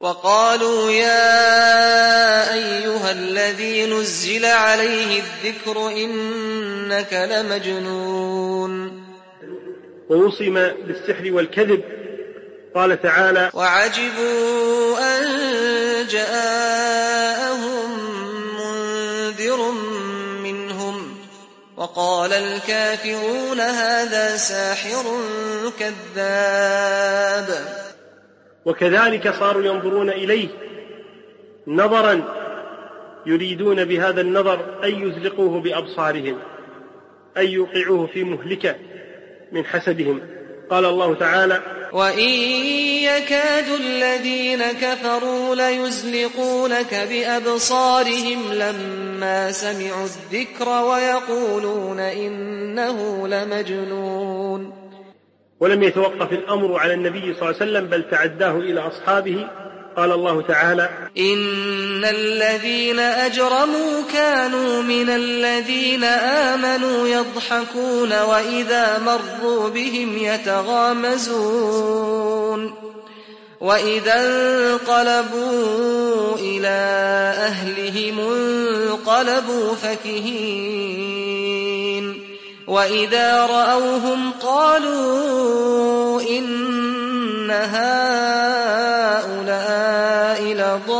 وقالوا 0.00 0.90
يا 0.90 2.54
أيها 2.54 3.12
الذي 3.12 3.86
نزل 3.86 4.44
عليه 4.44 5.22
الذكر 5.22 5.88
إنك 5.88 7.28
لمجنون. 7.30 9.02
ووصم 10.10 10.54
بالسحر 10.54 11.32
والكذب. 11.32 11.82
قال 12.74 13.02
تعالى 13.02 13.50
وعجبوا 13.54 14.98
أن 14.98 15.26
جاءهم 16.06 17.90
منذر 18.54 19.70
منهم. 20.42 21.16
وقال 21.76 22.32
الكافرون 22.32 23.60
هذا 23.60 24.36
ساحر 24.36 25.20
كذاب. 25.78 27.87
وكذلك 28.64 29.34
صاروا 29.34 29.62
ينظرون 29.62 30.10
إليه 30.10 30.48
نظرا 31.66 32.24
يريدون 33.26 33.84
بهذا 33.84 34.20
النظر 34.20 34.84
أن 34.84 35.08
يزلقوه 35.08 35.60
بأبصارهم 35.60 36.38
أن 37.36 37.46
يوقعوه 37.46 38.06
في 38.06 38.24
مهلكة 38.24 38.74
من 39.52 39.64
حسدهم. 39.64 40.20
قال 40.70 40.84
الله 40.84 41.14
تعالى 41.14 41.62
وإن 41.92 42.28
يكاد 43.04 43.68
الذين 43.80 44.62
كفروا 44.62 45.54
ليزلقونك 45.54 46.94
بأبصارهم 46.94 48.52
لما 48.52 49.52
سمعوا 49.52 50.04
الذكر 50.04 50.68
ويقولون 50.68 52.00
إنه 52.00 53.28
لمجنون. 53.28 54.77
ولم 55.60 55.82
يتوقف 55.82 56.32
الأمر 56.32 56.78
على 56.78 56.94
النبي 56.94 57.20
صلى 57.20 57.30
الله 57.30 57.46
عليه 57.46 57.56
وسلم 57.56 57.86
بل 57.86 58.10
تعداه 58.10 58.56
إلى 58.56 58.80
أصحابه. 58.80 59.46
قال 59.98 60.12
الله 60.12 60.42
تعالى 60.42 60.88
إن 61.18 62.04
الذين 62.04 62.98
أجرموا 62.98 64.02
كانوا 64.12 64.82
من 64.82 65.10
الذين 65.10 66.04
آمنوا 66.54 67.08
يضحكون 67.08 68.22
وإذا 68.22 68.98
مروا 68.98 69.68
بهم 69.68 70.18
يتغامزون 70.18 71.28
وإذا 73.60 74.14
انقلبوا 74.14 76.36
إلى 76.38 76.78
أهلهم 77.38 78.20
انقلبوا 78.20 79.74
فكهين 79.74 81.17
وإذا 82.68 83.46
رأوهم 83.46 84.32
قالوا 84.42 86.20
إن 86.20 87.50
هؤلاء 87.50 87.98
لضالون 90.42 90.98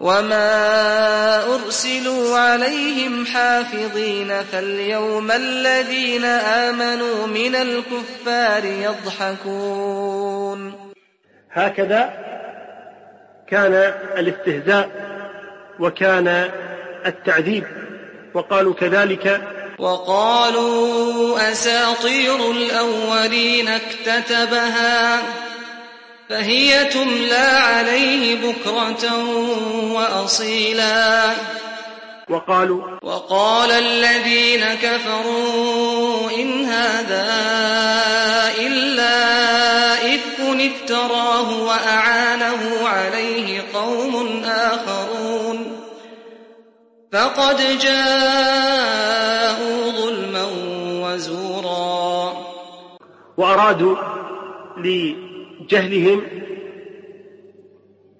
وما 0.00 1.44
أرسلوا 1.54 2.38
عليهم 2.38 3.26
حافظين 3.26 4.42
فاليوم 4.52 5.30
الذين 5.30 6.24
آمنوا 6.24 7.26
من 7.26 7.54
الكفار 7.54 8.64
يضحكون 8.64 10.72
هكذا 11.52 12.10
كان 13.46 13.74
الاستهزاء 14.18 14.90
وكان 15.78 16.50
التعذيب 17.06 17.64
وقالوا 18.34 18.74
كذلك 18.74 19.42
وقالوا 19.78 21.52
أساطير 21.52 22.50
الأولين 22.50 23.68
اكتتبها 23.68 25.22
فهي 26.28 26.84
تملى 26.84 27.60
عليه 27.62 28.36
بكرة 28.36 29.24
وأصيلا. 29.92 31.30
وقالوا 32.30 32.82
وقال 33.02 33.70
الذين 33.70 34.64
كفروا 34.82 36.30
إن 36.30 36.64
هذا 36.64 37.26
إلا 38.58 39.14
إفك 40.14 40.38
افتراه 40.60 41.62
وأعانه 41.62 42.88
عليه 42.88 43.62
قوم 43.74 44.42
آخرون 44.44 44.97
فقد 47.12 47.56
جاءوا 47.82 49.02
ظلما 49.90 50.46
وزورا. 51.02 52.32
وأرادوا 53.36 53.96
لجهلهم 54.76 56.22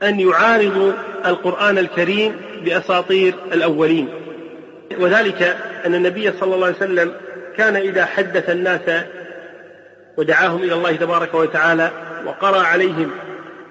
أن 0.02 0.20
يعارضوا 0.20 0.92
القرآن 1.26 1.78
الكريم 1.78 2.36
بأساطير 2.64 3.34
الأولين. 3.52 4.08
وذلك 4.98 5.42
أن 5.86 5.94
النبي 5.94 6.32
صلى 6.32 6.54
الله 6.54 6.66
عليه 6.66 6.76
وسلم 6.76 7.14
كان 7.56 7.76
إذا 7.76 8.04
حدث 8.04 8.50
الناس 8.50 9.04
ودعاهم 10.18 10.62
إلى 10.62 10.74
الله 10.74 10.92
تبارك 10.92 11.34
وتعالى 11.34 11.90
وقرأ 12.26 12.62
عليهم 12.62 13.10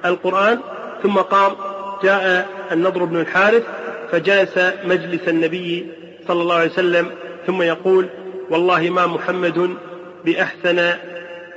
القرآن 0.05 0.59
ثم 1.03 1.17
قام 1.17 1.55
جاء 2.03 2.47
النضر 2.71 3.03
بن 3.03 3.19
الحارث 3.19 3.63
فجلس 4.11 4.57
مجلس 4.83 5.27
النبي 5.27 5.87
صلى 6.27 6.41
الله 6.41 6.55
عليه 6.55 6.71
وسلم 6.71 7.11
ثم 7.47 7.61
يقول 7.61 8.09
والله 8.49 8.89
ما 8.89 9.07
محمد 9.07 9.77
بأحسن 10.25 10.93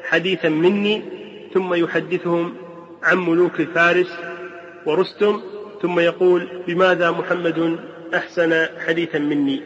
حديثا 0.05 0.49
مني. 0.49 1.03
ثم 1.55 1.75
يحدثهم 1.75 2.55
عن 3.03 3.19
ملوك 3.19 3.63
فارس 3.63 4.13
ورستم. 4.87 5.43
ثم 5.83 6.01
يقول 6.01 6.63
بماذا 6.67 7.11
محمد 7.11 7.79
أحسن 8.15 8.67
حديثا 8.87 9.19
مني؟ 9.19 9.63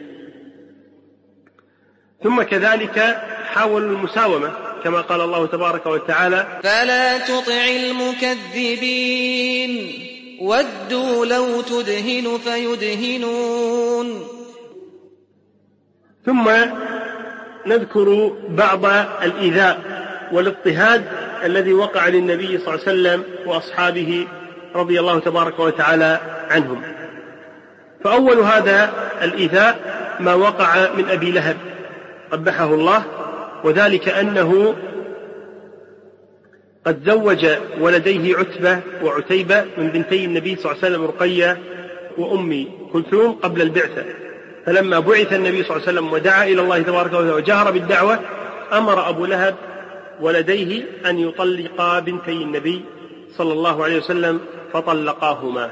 ثم 2.23 2.41
كذلك 2.41 2.99
حاولوا 3.45 3.97
المساومة 3.97 4.51
كما 4.83 5.01
قال 5.01 5.21
الله 5.21 5.45
تبارك 5.45 5.85
وتعالى 5.85 6.59
فلا 6.63 7.17
تطع 7.17 7.65
المكذبين. 7.85 9.71
ودوا 10.41 11.25
لو 11.25 11.61
تدهن 11.61 12.37
فيدهنون. 12.37 14.27
ثم 16.25 16.49
نذكر 17.67 18.37
بعض 18.49 18.85
الإيذاء 19.23 19.79
والاضطهاد 20.31 21.03
الذي 21.43 21.73
وقع 21.73 22.07
للنبي 22.07 22.57
صلى 22.57 22.73
الله 22.73 22.87
عليه 22.87 22.91
وسلم 22.91 23.23
وأصحابه 23.45 24.27
رضي 24.75 24.99
الله 24.99 25.19
تبارك 25.19 25.59
وتعالى 25.59 26.19
عنهم. 26.49 26.81
فأول 28.03 28.37
هذا 28.37 28.93
الإيذاء 29.21 29.79
ما 30.19 30.33
وقع 30.33 30.93
من 30.97 31.09
أبي 31.09 31.31
لهب 31.31 31.57
قبحه 32.31 32.73
الله 32.73 33.03
وذلك 33.63 34.09
أنه 34.09 34.75
قد 36.85 37.03
زوج 37.05 37.47
ولديه 37.79 38.37
عتبة 38.37 38.79
وعتيبة 39.03 39.65
من 39.77 39.89
بنتي 39.89 40.25
النبي 40.25 40.55
صلى 40.55 40.71
الله 40.71 40.83
عليه 40.83 40.95
وسلم 40.95 41.05
رقية 41.05 41.57
وأم 42.17 42.67
كلثوم 42.93 43.31
قبل 43.31 43.61
البعثة. 43.61 44.03
فلما 44.65 44.99
بعث 44.99 45.33
النبي 45.33 45.63
صلى 45.63 45.77
الله 45.77 45.87
عليه 45.87 45.99
وسلم 45.99 46.13
ودعا 46.13 46.43
إلى 46.43 46.61
الله 46.61 46.81
تبارك 46.81 47.13
وتعالى 47.13 47.31
وجهر 47.31 47.71
بالدعوة 47.71 48.19
أمر 48.73 49.09
أبو 49.09 49.25
لهب 49.25 49.55
ولديه 50.21 50.83
أن 51.05 51.19
يطلقا 51.19 51.99
بنتي 51.99 52.31
النبي 52.31 52.81
صلى 53.37 53.53
الله 53.53 53.83
عليه 53.83 53.97
وسلم 53.97 54.39
فطلقاهما. 54.73 55.71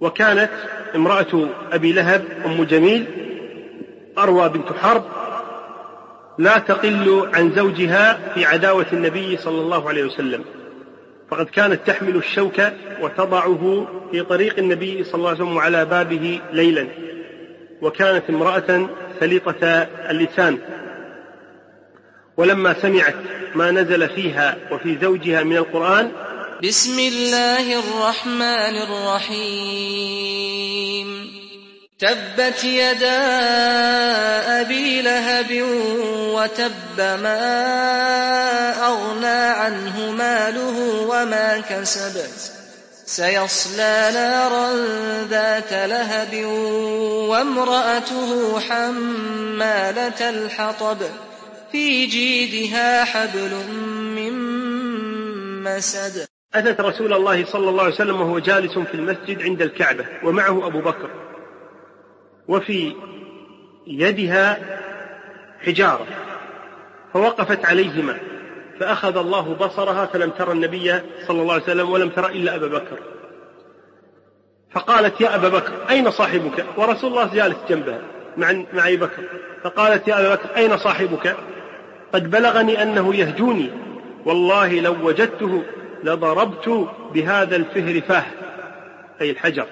وكانت 0.00 0.50
امرأة 0.94 1.48
أبي 1.72 1.92
لهب 1.92 2.24
أم 2.46 2.64
جميل 2.64 3.04
أروى 4.18 4.48
بنت 4.48 4.72
حرب 4.82 5.04
لا 6.38 6.58
تقل 6.58 7.30
عن 7.34 7.52
زوجها 7.56 8.32
في 8.34 8.44
عداوة 8.44 8.86
النبي 8.92 9.36
صلى 9.36 9.60
الله 9.60 9.88
عليه 9.88 10.04
وسلم. 10.04 10.44
فقد 11.30 11.46
كانت 11.46 11.86
تحمل 11.86 12.16
الشوك 12.16 12.62
وتضعه 13.00 13.86
في 14.10 14.22
طريق 14.22 14.58
النبي 14.58 15.04
صلى 15.04 15.14
الله 15.14 15.28
عليه 15.28 15.44
وسلم 15.44 15.58
على 15.58 15.84
بابه 15.84 16.40
ليلا 16.52 16.88
وكانت 17.82 18.30
امرأة 18.30 18.88
سليطة 19.20 19.66
اللسان. 20.10 20.58
ولما 22.36 22.82
سمعت 22.82 23.14
ما 23.54 23.70
نزل 23.70 24.08
فيها 24.08 24.56
وفي 24.72 24.98
زوجها 25.02 25.42
من 25.42 25.56
القرآن 25.56 26.12
بسم 26.64 26.98
الله 26.98 27.78
الرحمن 27.78 28.82
الرحيم. 28.88 30.46
تبت 31.98 32.64
يدا 32.64 33.20
أبي 34.60 35.02
لهب 35.02 35.62
وتب 36.34 36.98
ما 36.98 37.40
أغنى 38.86 39.26
عنه 39.26 40.10
ماله 40.10 41.06
وما 41.08 41.62
كسب. 41.70 42.20
سيصلى 43.06 44.10
نارا 44.14 44.72
ذات 45.30 45.72
لهب 45.72 46.44
وامرأته 47.28 48.60
حمالة 48.60 50.30
الحطب. 50.30 50.98
في 51.72 52.06
جيدها 52.06 53.04
حبل 53.04 53.54
من 54.16 54.32
مسد. 55.62 56.26
أتت 56.54 56.80
رسول 56.80 57.12
الله 57.12 57.44
صلى 57.44 57.68
الله 57.68 57.84
عليه 57.84 57.94
وسلم 57.94 58.20
وهو 58.20 58.38
جالس 58.38 58.72
في 58.72 58.94
المسجد 58.94 59.42
عند 59.42 59.62
الكعبة 59.62 60.04
ومعه 60.24 60.66
أبو 60.66 60.80
بكر. 60.80 61.25
وفي 62.48 62.92
يدها 63.86 64.58
حجارة 65.66 66.06
فوقفت 67.12 67.64
عليهما 67.64 68.16
فأخذ 68.80 69.16
الله 69.16 69.54
بصرها 69.54 70.06
فلم 70.06 70.30
ترى 70.30 70.52
النبي 70.52 71.00
صلى 71.26 71.42
الله 71.42 71.54
عليه 71.54 71.62
وسلم 71.62 71.90
ولم 71.90 72.08
ترى 72.08 72.26
إلا 72.26 72.54
أبا 72.54 72.66
بكر. 72.66 72.98
فقالت 74.70 75.20
يا 75.20 75.34
أبا 75.34 75.48
بكر 75.48 75.72
أين 75.90 76.10
صاحبك؟ 76.10 76.64
ورسول 76.76 77.10
الله 77.10 77.34
جالس 77.34 77.56
جنبها 77.68 78.00
مع 78.36 78.52
مع 78.72 78.86
أبي 78.86 78.96
بكر. 78.96 79.22
فقالت 79.62 80.08
يا 80.08 80.20
أبا 80.20 80.34
بكر 80.34 80.56
أين 80.56 80.76
صاحبك؟ 80.76 81.36
قد 82.12 82.30
بلغني 82.30 82.82
أنه 82.82 83.14
يهجوني. 83.14 83.70
والله 84.24 84.80
لو 84.80 84.96
وجدته 85.02 85.62
لضربت 86.04 86.88
بهذا 87.14 87.56
الفهر 87.56 88.00
فاه 88.00 88.24
أي 89.20 89.30
الحجر. 89.30 89.66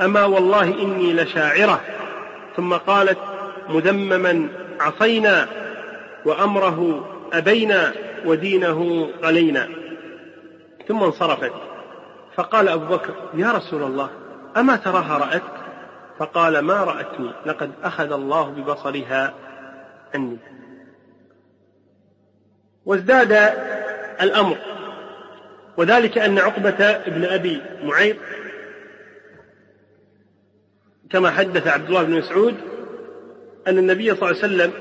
أما 0.00 0.24
والله 0.24 0.64
إني 0.64 1.12
لشاعرة. 1.12 1.80
ثم 2.56 2.74
قالت 2.74 3.18
مذمما 3.68 4.48
عصينا 4.80 5.48
وأمره 6.24 7.08
أبينا 7.32 7.92
ودينه 8.24 9.10
قلينا 9.22 9.68
ثم 10.88 11.02
انصرفت. 11.02 11.52
فقال 12.34 12.68
أبو 12.68 12.96
بكر 12.96 13.14
يا 13.34 13.52
رسول 13.52 13.82
الله 13.82 14.10
أما 14.56 14.76
تراها 14.76 15.18
رأتك 15.18 15.56
فقال 16.18 16.58
ما 16.58 16.84
رأتني 16.84 17.30
لقد 17.46 17.70
أخذ 17.84 18.12
الله 18.12 18.50
ببصرها 18.50 19.34
عني 20.14 20.38
وازداد 22.84 23.32
الأمر. 24.22 24.56
وذلك 25.76 26.18
أن 26.18 26.38
عقبة 26.38 26.84
ابن 26.84 27.24
أبي 27.24 27.62
معيط 27.82 28.16
كما 31.10 31.30
حدث 31.30 31.66
عبد 31.66 31.88
الله 31.88 32.02
بن 32.02 32.12
مسعود 32.12 32.54
أن 33.66 33.78
النبي 33.78 34.14
صلى 34.14 34.30
الله 34.30 34.42
عليه 34.42 34.54
وسلم 34.54 34.72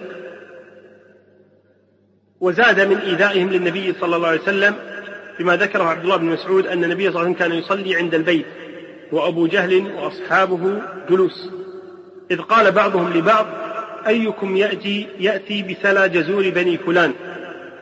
وزاد 2.40 2.82
من 2.82 2.98
إيذائهم 2.98 3.50
للنبي 3.50 3.94
صلى 3.94 4.16
الله 4.16 4.28
عليه 4.28 4.42
وسلم 4.42 4.76
بما 5.40 5.56
ذكره 5.56 5.84
عبد 5.84 6.04
الله 6.04 6.18
بن 6.18 6.26
مسعود 6.26 6.68
أن 6.68 6.84
النبي 6.84 7.04
صلى 7.04 7.10
الله 7.10 7.20
عليه 7.20 7.30
وسلم 7.30 7.48
كان 7.48 7.52
يصلي 7.52 7.96
عند 7.96 8.16
البيت 8.16 8.46
وأبو 9.12 9.48
جهل 9.48 9.92
وأصحابه 9.96 10.82
جلوس. 11.10 11.50
إذ 12.32 12.42
قال 12.42 12.72
بعضهم 12.72 13.14
لبعض 13.14 13.46
أيكم 14.08 14.58
يأتي 14.58 15.08
يأتي 15.20 15.64
بسلى 15.64 16.10
جزور 16.10 16.50
بني 16.50 16.78
فلان؟ 16.78 17.14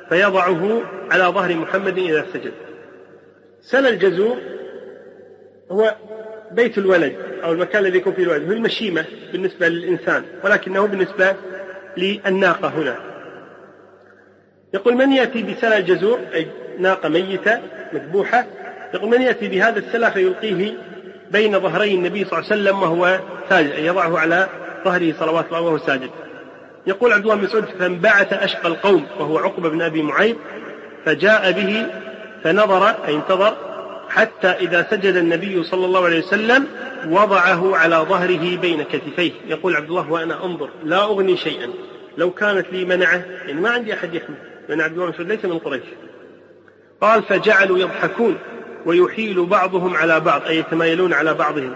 فيضعه 0.09 0.81
على 1.11 1.23
ظهر 1.23 1.55
محمد 1.55 1.97
إذا 1.97 2.25
سجد. 2.33 2.53
سلى 3.61 3.89
الجزور 3.89 4.37
هو 5.71 5.95
بيت 6.55 6.77
الولد 6.77 7.15
أو 7.43 7.51
المكان 7.51 7.85
الذي 7.85 7.97
يكون 7.97 8.13
فيه 8.13 8.23
الولد 8.23 8.43
هو 8.45 8.51
المشيمة 8.51 9.05
بالنسبة 9.31 9.67
للإنسان 9.67 10.23
ولكنه 10.43 10.85
بالنسبة 10.85 11.35
للناقة 11.97 12.67
هنا. 12.67 12.97
يقول 14.73 14.95
من 14.95 15.11
يأتي 15.11 15.43
بسلى 15.43 15.77
الجزور 15.77 16.19
أي 16.33 16.47
ناقة 16.79 17.09
ميتة 17.09 17.59
مذبوحة. 17.93 18.45
يقول 18.93 19.09
من 19.09 19.21
يأتي 19.21 19.47
بهذا 19.47 19.79
السلى 19.79 20.11
فيلقيه 20.11 20.73
بين 21.31 21.59
ظهري 21.59 21.93
النبي 21.93 22.25
صلى 22.25 22.39
الله 22.39 22.51
عليه 22.51 22.61
وسلم 22.61 22.81
وهو 22.81 23.19
ساجد 23.49 23.71
أي 23.71 23.85
يضعه 23.85 24.19
على 24.19 24.47
ظهره 24.85 25.13
صلوات 25.19 25.45
الله 25.45 25.61
وهو 25.61 25.77
ساجد. 25.77 26.09
يقول 26.87 27.13
عبد 27.13 27.23
الله 27.23 27.35
بن 27.35 27.43
مسعود 27.43 27.65
فانبعث 27.65 28.33
أشقى 28.33 28.67
القوم 28.67 29.05
وهو 29.19 29.37
عقبة 29.37 29.69
بن 29.69 29.81
أبي 29.81 30.01
معيط 30.01 30.37
فجاء 31.05 31.51
به 31.51 31.85
فنظر 32.43 32.87
أي 33.07 33.15
انتظر 33.15 33.72
حتى 34.13 34.47
إذا 34.47 34.87
سجد 34.91 35.15
النبي 35.15 35.63
صلى 35.63 35.85
الله 35.85 36.05
عليه 36.05 36.19
وسلم 36.19 36.67
وضعه 37.07 37.75
على 37.75 37.95
ظهره 37.95 38.57
بين 38.57 38.83
كتفيه. 38.83 39.31
يقول 39.47 39.75
عبد 39.75 39.89
الله 39.89 40.11
وأنا 40.11 40.45
أنظر 40.45 40.69
لا 40.83 41.03
أغني 41.03 41.37
شيئا. 41.37 41.69
لو 42.17 42.31
كانت 42.31 42.67
لي 42.71 42.85
منعة 42.85 43.15
يعني 43.15 43.61
ما 43.61 43.69
عندي 43.69 43.93
أحد 43.93 44.13
يحمي 44.13 44.35
لأن 44.69 44.81
عبد 44.81 44.97
الله 44.97 45.13
ليس 45.19 45.45
من 45.45 45.59
قريش. 45.59 45.83
قال 47.01 47.23
فجعلوا 47.23 47.77
يضحكون 47.77 48.37
ويحيل 48.85 49.45
بعضهم 49.45 49.95
على 49.95 50.19
بعض. 50.19 50.41
أي 50.41 50.57
يتمايلون 50.57 51.13
على 51.13 51.33
بعضهم. 51.33 51.75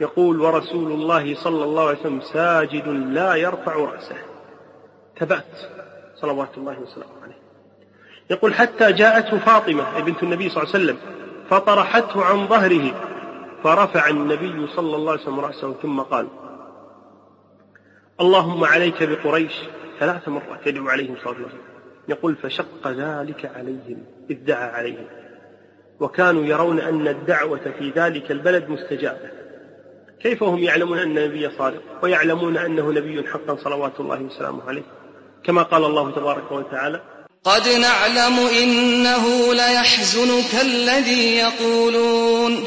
يقول 0.00 0.40
ورسول 0.40 0.92
الله 0.92 1.34
صلى 1.34 1.64
الله 1.64 1.88
عليه 1.88 1.98
وسلم 1.98 2.20
ساجد 2.20 2.88
لا 2.88 3.34
يرفع 3.34 3.74
رأسه. 3.74 4.16
ثبات 5.20 5.60
صلوات 6.20 6.50
الله 6.56 6.78
وسلامه 6.80 7.22
عليه. 7.22 7.38
يقول 8.30 8.54
حتى 8.54 8.92
جاءته 8.92 9.38
فاطمة 9.38 10.00
بنت 10.00 10.22
النبي 10.22 10.48
صلى 10.48 10.62
الله 10.62 10.74
عليه 10.74 10.84
وسلم 10.84 11.23
فطرحته 11.50 12.24
عن 12.24 12.46
ظهره 12.46 12.94
فرفع 13.64 14.08
النبي 14.08 14.66
صلى 14.66 14.96
الله 14.96 15.12
عليه 15.12 15.22
وسلم 15.22 15.40
رأسه 15.40 15.72
ثم 15.72 16.00
قال 16.00 16.28
اللهم 18.20 18.64
عليك 18.64 19.02
بقريش 19.02 19.52
ثلاث 20.00 20.28
مرات 20.28 20.66
يدعو 20.66 20.88
عليهم 20.88 21.16
صلى 21.16 21.26
الله 21.26 21.36
عليه 21.36 21.46
وسلم. 21.46 21.60
يقول 22.08 22.36
فشق 22.36 22.88
ذلك 22.88 23.50
عليهم 23.56 24.02
إذ 24.30 24.44
دعا 24.44 24.70
عليهم. 24.70 25.06
وكانوا 26.00 26.44
يرون 26.44 26.80
أن 26.80 27.08
الدعوة 27.08 27.72
في 27.78 27.90
ذلك 27.90 28.30
البلد 28.30 28.68
مستجابة. 28.68 29.30
كيف 30.20 30.42
هم 30.42 30.58
يعلمون 30.58 30.98
أن 30.98 31.18
النبي 31.18 31.50
صادق؟ 31.50 31.82
ويعلمون 32.02 32.56
أنه 32.56 32.92
نبي 32.92 33.28
حقا 33.28 33.56
صلوات 33.56 34.00
الله 34.00 34.22
وسلامه 34.22 34.68
عليه 34.68 34.82
كما 35.44 35.62
قال 35.62 35.84
الله 35.84 36.10
تبارك 36.10 36.52
وتعالى 36.52 37.00
قد 37.44 37.68
نعلم 37.68 38.38
إنه 38.62 39.54
ليحزنك 39.54 40.62
الذي 40.62 41.36
يقولون 41.36 42.64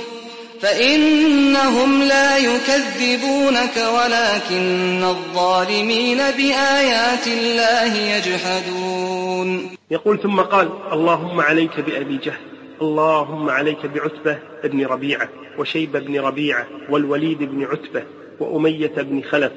فإنهم 0.62 2.04
لا 2.04 2.38
يكذبونك 2.38 3.78
ولكن 3.78 5.04
الظالمين 5.04 6.18
بآيات 6.18 7.28
الله 7.28 7.96
يجحدون. 7.96 9.70
يقول 9.92 10.20
ثم 10.22 10.40
قال 10.42 10.70
اللهم 10.94 11.42
عليك 11.42 11.80
بأبي 11.80 12.18
جهل 12.18 12.40
اللهم 12.82 13.50
عليك 13.50 13.86
بعتبة 13.86 14.40
بن 14.64 14.86
ربيعة 14.86 15.30
وشيبة 15.58 16.00
بن 16.00 16.20
ربيعة 16.20 16.68
والوليد 16.90 17.38
بن 17.38 17.64
عتبة 17.64 18.04
وأمية 18.40 18.94
بن 18.98 19.22
خلف 19.32 19.52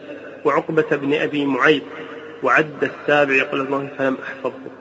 وعقبة 0.44 0.96
بن 0.96 1.14
أبي 1.14 1.44
معيط 1.44 1.83
وعد 2.42 2.90
السابع 2.90 3.35
يقول 3.35 3.61
الله 3.61 3.88
فلم 3.98 4.18
أحفظه. 4.22 4.80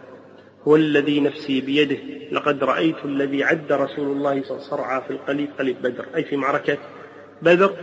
هو 0.69 0.75
الذي 0.75 1.19
نفسي 1.19 1.62
بيده. 1.62 1.97
لقد 2.32 2.63
رأيت 2.63 3.05
الذي 3.05 3.43
عد 3.43 3.71
رسول 3.71 4.08
الله 4.12 4.32
صلى 4.32 4.41
الله 4.41 4.41
عليه 4.41 4.41
وسلم 4.41 4.60
صرعى 4.60 5.01
في 5.01 5.10
القليب 5.13 5.49
قليب 5.60 5.82
بدر. 5.82 6.05
أي 6.15 6.23
في 6.23 6.38
معركة 6.38 6.77
بدر 7.41 7.73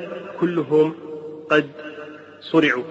كلهم 0.41 0.95
قد 1.51 1.71
صرعوا. 2.41 2.85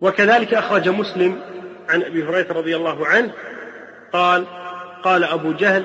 وكذلك 0.00 0.54
أخرج 0.54 0.88
مسلم 0.88 1.40
عن 1.88 2.02
أبي 2.02 2.24
هريرة 2.24 2.52
رضي 2.52 2.76
الله 2.76 3.06
عنه 3.06 3.32
قال 4.12 4.46
قال 5.02 5.24
أبو 5.24 5.52
جهل 5.52 5.84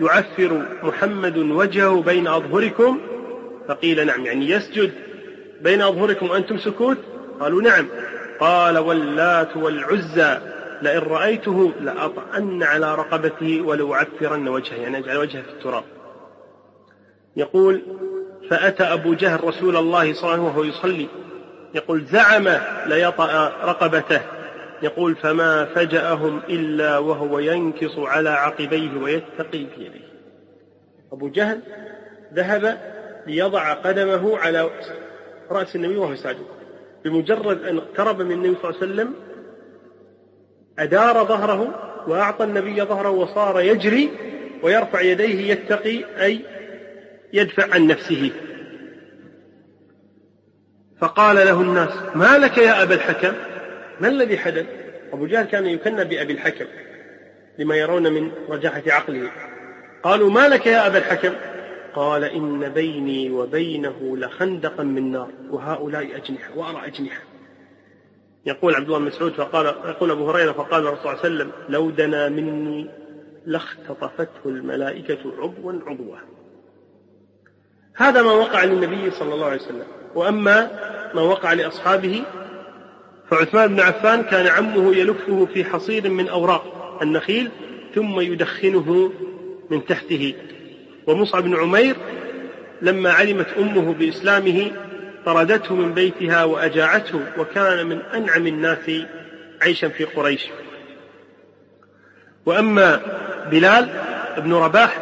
يعفر 0.00 0.66
محمد 0.82 1.38
وجهه 1.38 2.02
بين 2.02 2.28
أظهركم؟ 2.28 3.00
فقيل 3.68 4.06
نعم 4.06 4.26
يعني 4.26 4.50
يسجد 4.50 4.92
بين 5.60 5.82
أظهركم 5.82 6.30
وأنتم 6.30 6.58
سكوت؟ 6.58 6.98
قالوا 7.40 7.62
نعم. 7.62 7.86
قال 8.40 8.78
واللات 8.78 9.56
والعزى. 9.56 10.57
لئن 10.82 10.98
رأيته 10.98 11.72
لأطأن 11.80 12.62
على 12.62 12.94
رقبته 12.94 13.60
ولأعفرن 13.60 14.48
وجهه 14.48 14.74
يعني 14.74 14.98
أجعل 14.98 15.16
وجهه 15.16 15.42
في 15.42 15.48
التراب. 15.48 15.84
يقول 17.36 17.82
فأتى 18.50 18.82
أبو 18.82 19.14
جهل 19.14 19.44
رسول 19.44 19.76
الله 19.76 20.14
صلى 20.14 20.22
الله 20.22 20.32
عليه 20.32 20.42
وسلم 20.42 20.44
وهو 20.44 20.64
يصلي 20.64 21.08
يقول 21.74 22.04
زعم 22.04 22.48
ليطأ 22.86 23.52
رقبته. 23.64 24.20
يقول 24.82 25.16
فما 25.16 25.64
فجأهم 25.64 26.40
إلا 26.48 26.98
وهو 26.98 27.38
ينكص 27.38 27.98
على 27.98 28.30
عقبيه 28.30 28.96
ويتقي 29.02 29.66
في 29.66 29.80
يديه. 29.84 30.08
أبو 31.12 31.28
جهل 31.28 31.60
ذهب 32.34 32.78
ليضع 33.26 33.72
قدمه 33.72 34.38
على 34.38 34.70
رأس 35.50 35.76
النبي 35.76 35.96
وهو 35.96 36.14
ساجد 36.14 36.46
بمجرد 37.04 37.64
أن 37.64 37.78
اقترب 37.78 38.22
من 38.22 38.32
النبي 38.32 38.56
صلى 38.62 38.70
الله 38.70 38.82
عليه 38.82 38.92
وسلم 38.92 39.14
أدار 40.78 41.24
ظهره 41.24 41.88
وأعطى 42.06 42.44
النبي 42.44 42.82
ظهره 42.82 43.10
وصار 43.10 43.60
يجري 43.60 44.10
ويرفع 44.62 45.00
يديه 45.00 45.52
يتقي 45.52 46.04
أي 46.24 46.40
يدفع 47.32 47.74
عن 47.74 47.86
نفسه. 47.86 48.30
فقال 51.00 51.36
له 51.36 51.60
الناس 51.60 51.90
ما 52.14 52.38
لك 52.38 52.58
يا 52.58 52.82
أبا 52.82 52.94
الحكم؟ 52.94 53.32
ما 54.00 54.08
الذي 54.08 54.38
حدث؟ 54.38 54.66
أبو 55.12 55.26
جهل 55.26 55.46
كان 55.46 55.66
يكنى 55.66 56.04
بأبي 56.04 56.32
الحكم 56.32 56.66
لما 57.58 57.76
يرون 57.76 58.12
من 58.12 58.32
رجاحة 58.48 58.82
عقله. 58.86 59.30
قالوا 60.02 60.30
ما 60.30 60.48
لك 60.48 60.66
يا 60.66 60.86
أبا 60.86 60.98
الحكم؟ 60.98 61.32
قال 61.94 62.24
إن 62.24 62.68
بيني 62.68 63.30
وبينه 63.30 64.16
لخندقا 64.16 64.82
من 64.82 65.12
نار 65.12 65.30
وهؤلاء 65.50 66.16
أجنحة 66.16 66.50
وأرى 66.56 66.86
أجنحة. 66.86 67.20
يقول 68.48 68.74
عبد 68.74 68.86
الله 68.86 68.98
بن 68.98 69.04
مسعود 69.04 69.32
فقال 69.32 69.66
يقول 69.66 70.10
أبو 70.10 70.30
هريرة 70.30 70.52
فقال 70.52 70.86
الرسول 70.86 71.02
صلى 71.02 71.12
الله 71.12 71.24
عليه 71.24 71.34
وسلم 71.34 71.52
لو 71.68 71.90
دنا 71.90 72.28
مني 72.28 72.90
لاختطفته 73.46 74.40
الملائكة 74.46 75.18
عضوا 75.38 75.72
عضوا. 75.86 76.16
هذا 77.94 78.22
ما 78.22 78.32
وقع 78.32 78.64
للنبي 78.64 79.10
صلى 79.10 79.34
الله 79.34 79.46
عليه 79.46 79.60
وسلم. 79.60 79.86
وأما 80.14 80.70
ما 81.14 81.22
وقع 81.22 81.52
لأصحابه 81.52 82.22
فعثمان 83.30 83.74
بن 83.74 83.80
عفان 83.80 84.22
كان 84.22 84.46
عمه 84.46 84.96
يلفه 84.96 85.48
في 85.54 85.64
حصير 85.64 86.10
من 86.10 86.28
أوراق 86.28 86.98
النخيل 87.02 87.50
ثم 87.94 88.20
يدخنه 88.20 89.12
من 89.70 89.84
تحته. 89.84 90.34
ومصعب 91.06 91.42
بن 91.42 91.56
عمير 91.56 91.96
لما 92.82 93.12
علمت 93.12 93.46
أمه 93.58 93.92
بإسلامه 93.92 94.70
طردته 95.28 95.74
من 95.74 95.94
بيتها 95.94 96.44
وأجاعته 96.44 97.20
وكان 97.38 97.86
من 97.86 98.00
أنعم 98.14 98.46
الناس 98.46 98.90
عيشا 99.62 99.88
في 99.88 100.04
قريش. 100.04 100.46
وأما 102.46 103.00
بلال 103.50 103.88
بن 104.38 104.54
رباح 104.54 104.98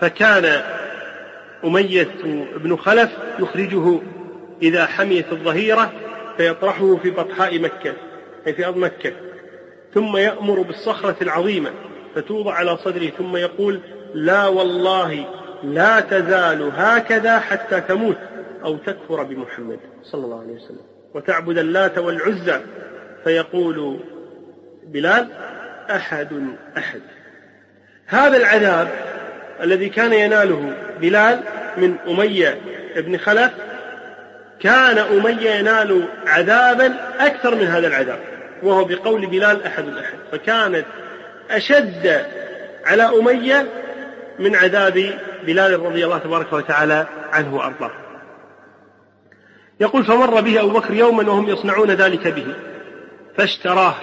فكان 0.00 0.62
أمية 1.64 2.08
بن 2.56 2.76
خلف 2.76 3.10
يخرجه 3.38 4.00
إذا 4.62 4.86
حميت 4.86 5.32
الظهيرة 5.32 5.92
فيطرحه 6.36 6.96
في 6.96 7.10
بطحاء 7.10 7.58
مكة 7.58 7.92
أي 8.46 8.52
في 8.52 8.66
أرض 8.66 8.76
مكة. 8.76 9.12
ثم 9.94 10.16
يأمر 10.16 10.62
بالصخرة 10.62 11.16
العظيمة 11.22 11.70
فتوضع 12.14 12.54
على 12.54 12.76
صدره 12.76 13.10
ثم 13.18 13.36
يقول 13.36 13.80
لا 14.14 14.46
والله 14.46 15.26
لا 15.64 16.00
تزال 16.00 16.72
هكذا 16.76 17.38
حتى 17.38 17.80
تموت. 17.80 18.29
أو 18.64 18.76
تكفر 18.76 19.22
بمحمد 19.22 19.78
صلى 20.02 20.24
الله 20.24 20.40
عليه 20.40 20.52
وسلم. 20.52 20.82
وتعبد 21.14 21.58
اللات 21.58 21.98
والعزى. 21.98 22.60
فيقول 23.24 24.00
بلال 24.86 25.28
أحد 25.90 26.28
أحد. 26.78 27.00
هذا 28.06 28.36
العذاب 28.36 28.88
الذي 29.62 29.88
كان 29.88 30.12
يناله 30.12 30.72
بلال 31.00 31.40
من 31.76 31.96
أمية 32.08 32.60
بن 32.96 33.16
خلف 33.16 33.52
كان 34.60 34.98
أمية 34.98 35.50
ينال 35.50 36.08
عذابا 36.26 36.94
أكثر 37.20 37.54
من 37.54 37.66
هذا 37.66 37.86
العذاب 37.86 38.18
وهو 38.62 38.84
بقول 38.84 39.26
بلال 39.26 39.62
أحد 39.62 39.88
أحد. 39.88 40.18
فكانت 40.32 40.84
أشد 41.50 42.26
على 42.86 43.02
أمية 43.02 43.66
من 44.38 44.56
عذاب 44.56 45.14
بلال 45.46 45.80
رضي 45.80 46.04
الله 46.04 46.18
تبارك 46.18 46.52
وتعالى 46.52 47.06
عنه 47.32 47.56
وأرضاه. 47.56 47.90
يقول 49.80 50.04
فمر 50.04 50.40
به 50.40 50.60
أبو 50.60 50.70
بكر 50.70 50.94
يوما 50.94 51.30
وهم 51.30 51.48
يصنعون 51.48 51.90
ذلك 51.90 52.28
به 52.28 52.54
فاشتراه 53.36 53.94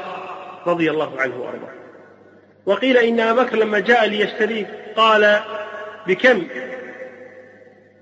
رضي 0.67 0.91
الله 0.91 1.21
عنه 1.21 1.37
وأرضاه. 1.41 1.73
وقيل 2.65 2.97
إن 2.97 3.19
أبا 3.19 3.43
بكر 3.43 3.57
لما 3.57 3.79
جاء 3.79 4.05
ليشتريه 4.05 4.93
قال 4.95 5.39
بكم؟ 6.07 6.47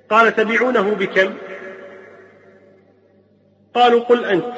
قال 0.09 0.35
تبيعونه 0.35 0.95
بكم؟ 0.95 1.33
قالوا 3.73 4.03
قل 4.03 4.25
أنت. 4.25 4.53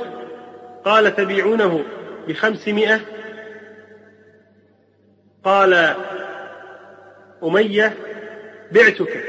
قال 0.85 1.15
تبيعونه 1.15 1.83
بخمسمائة؟ 2.27 3.01
قال 5.43 5.95
أمية 7.43 7.93
بعتك. 8.71 9.23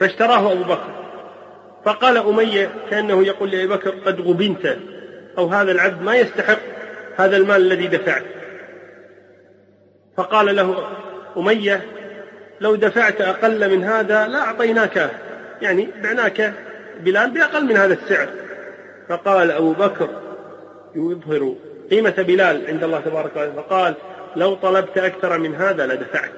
فاشتراه 0.00 0.52
أبو 0.52 0.62
بكر. 0.62 1.01
فقال 1.84 2.16
أمية 2.16 2.70
كأنه 2.90 3.26
يقول 3.26 3.50
لأبي 3.50 3.66
بكر 3.66 3.90
قد 3.90 4.20
غبنت 4.20 4.76
أو 5.38 5.46
هذا 5.46 5.72
العبد 5.72 6.02
ما 6.02 6.16
يستحق 6.16 6.58
هذا 7.16 7.36
المال 7.36 7.56
الذي 7.56 7.86
دفعت. 7.86 8.24
فقال 10.16 10.56
له 10.56 10.88
أمية 11.36 11.80
لو 12.60 12.74
دفعت 12.74 13.20
أقل 13.20 13.70
من 13.70 13.84
هذا 13.84 14.28
لا 14.28 14.38
أعطيناك 14.38 15.10
يعني 15.62 15.88
بعناك 16.02 16.52
بلال 17.00 17.30
بأقل 17.30 17.64
من 17.64 17.76
هذا 17.76 17.94
السعر. 17.94 18.28
فقال 19.08 19.50
أبو 19.50 19.72
بكر 19.72 20.08
يظهر 20.94 21.54
قيمة 21.90 22.14
بلال 22.18 22.66
عند 22.66 22.84
الله 22.84 23.00
تبارك 23.00 23.30
وتعالى 23.32 23.52
فقال 23.52 23.94
لو 24.36 24.54
طلبت 24.54 24.98
أكثر 24.98 25.38
من 25.38 25.54
هذا 25.54 25.86
لدفعت. 25.86 26.32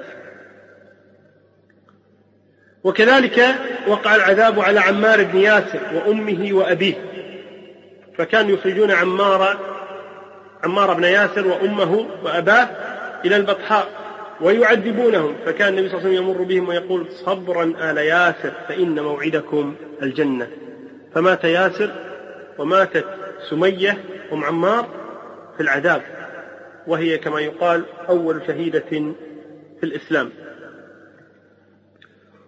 وكذلك 2.85 3.55
وقع 3.89 4.15
العذاب 4.15 4.61
على 4.61 4.81
عمار 4.81 5.25
بن 5.25 5.39
ياسر 5.39 5.81
وأمه 5.95 6.49
وأبيه. 6.53 6.95
فكانوا 8.19 8.51
يخرجون 8.51 8.91
عمار 8.91 9.59
عمار 10.65 10.95
بن 10.95 11.05
ياسر 11.05 11.47
وأمه 11.47 12.07
وأباه 12.25 12.69
إلى 13.25 13.37
البطحاء 13.37 13.89
ويعذبونهم. 14.41 15.35
فكان 15.47 15.69
النبي 15.69 15.89
صلى 15.89 15.99
الله 15.99 16.09
عليه 16.09 16.19
وسلم 16.19 16.31
يمر 16.31 16.43
بهم 16.43 16.69
ويقول 16.69 17.07
صبرا 17.27 17.75
آل 17.81 17.99
ياسر 17.99 18.53
فإن 18.69 19.01
موعدكم 19.01 19.75
الجنة. 20.03 20.49
فمات 21.15 21.45
ياسر 21.45 21.91
وماتت 22.59 23.05
سمية 23.51 23.99
أم 24.33 24.45
عمار 24.45 24.87
في 25.57 25.63
العذاب 25.63 26.03
وهي 26.87 27.19
كما 27.19 27.41
يقال 27.41 27.85
أول 28.09 28.43
شهيدة 28.47 28.85
في 29.81 29.85
الإسلام. 29.85 30.31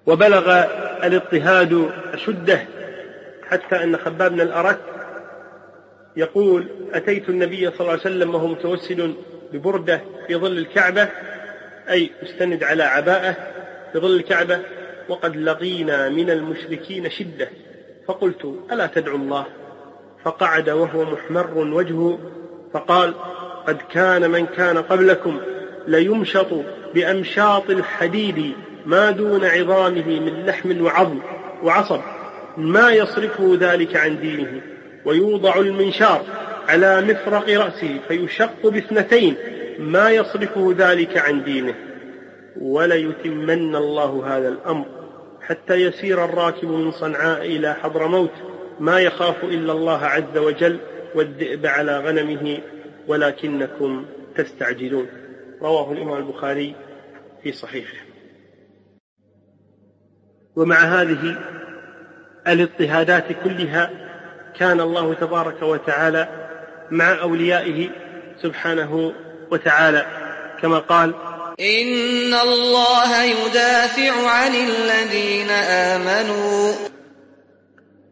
وبلغ 0.07 0.65
الاضطهاد 1.07 1.91
أشده 2.13 2.65
حتى 3.49 3.85
أن 3.85 3.97
خباب 3.97 4.33
بن 4.33 4.41
الأرت 4.41 4.81
يقول 6.17 6.67
أتيت 6.93 7.29
النبي 7.29 7.71
صلى 7.71 7.81
الله 7.81 7.91
عليه 7.91 8.01
وسلم 8.01 8.35
وهو 8.35 8.47
متوسل 8.47 9.15
ببردة 9.53 10.01
في 10.27 10.37
ظل 10.37 10.59
الكعبة 10.59 11.09
أي 11.91 12.11
مستند 12.23 12.65
على 12.65 12.83
عباءة 12.83 13.37
في 13.93 13.99
ظل 13.99 14.17
الكعبة 14.17 14.61
وقد 15.09 15.37
لقينا 15.37 16.09
من 16.09 16.31
المشركين 16.31 17.11
شدة. 17.11 17.49
فقلت 18.09 18.55
ألا 18.73 18.87
تدعو 18.87 19.17
الله؟ 19.17 19.47
فقعد 20.25 20.71
وهو 20.71 21.05
محمر 21.05 21.59
وجهه 21.59 22.19
فقال 22.73 23.15
قد 23.67 23.79
كان 23.93 24.31
من 24.31 24.47
كان 24.47 24.79
قبلكم 24.79 25.41
ليمشط 25.87 26.49
بأمشاط 26.95 27.71
الحديد 27.71 28.53
ما 28.87 29.11
دون 29.11 29.45
عظامه 29.45 30.21
من 30.21 30.47
لحم 30.47 30.85
وعظم 30.85 31.19
وعصب 31.63 32.01
ما 32.57 32.91
يصرفه 32.91 33.57
ذلك 33.61 33.97
عن 33.97 34.21
دينه 34.21 34.61
ويوضع 35.05 35.57
المنشار 35.57 36.23
على 36.69 37.01
مفرق 37.01 37.49
رأسه 37.49 38.01
فيشق 38.09 38.67
باثنتين 38.67 39.37
ما 39.79 40.11
يصرفه 40.11 40.75
ذلك 40.79 41.19
عن 41.19 41.45
دينه. 41.45 41.75
وليتمن 42.61 43.77
الله 43.77 44.23
هذا 44.27 44.49
الأمر 44.49 44.87
حتى 45.41 45.75
يسير 45.75 46.25
الراكب 46.25 46.69
من 46.69 46.91
صنعاء 46.91 47.47
إلى 47.47 47.75
حضرموت 47.75 48.33
ما 48.81 49.01
يخاف 49.01 49.45
إلا 49.45 49.73
الله 49.73 50.05
عز 50.05 50.37
وجل 50.37 50.79
والذئب 51.15 51.67
على 51.67 51.99
غنمه 51.99 52.59
ولكنكم 53.09 54.05
تستعجلون. 54.37 55.07
رواه 55.63 55.93
الإمام 55.93 56.17
البخاري 56.17 56.75
في 57.43 57.53
صحيحه. 57.53 58.06
ومع 60.57 60.77
هذه 60.77 61.37
الاضطهادات 62.49 63.25
كلها 63.45 63.91
كان 64.59 64.81
الله 64.81 65.15
تبارك 65.15 65.63
وتعالى 65.63 66.29
مع 66.91 67.21
أوليائه 67.21 67.89
سبحانه 68.43 69.13
وتعالى 69.51 70.07
كما 70.63 70.79
قال 70.79 71.15
إن 71.61 72.35
الله 72.35 73.25
يدافع 73.25 74.31
عن 74.31 74.55
الذين 74.55 75.51
آمنوا. 75.51 76.96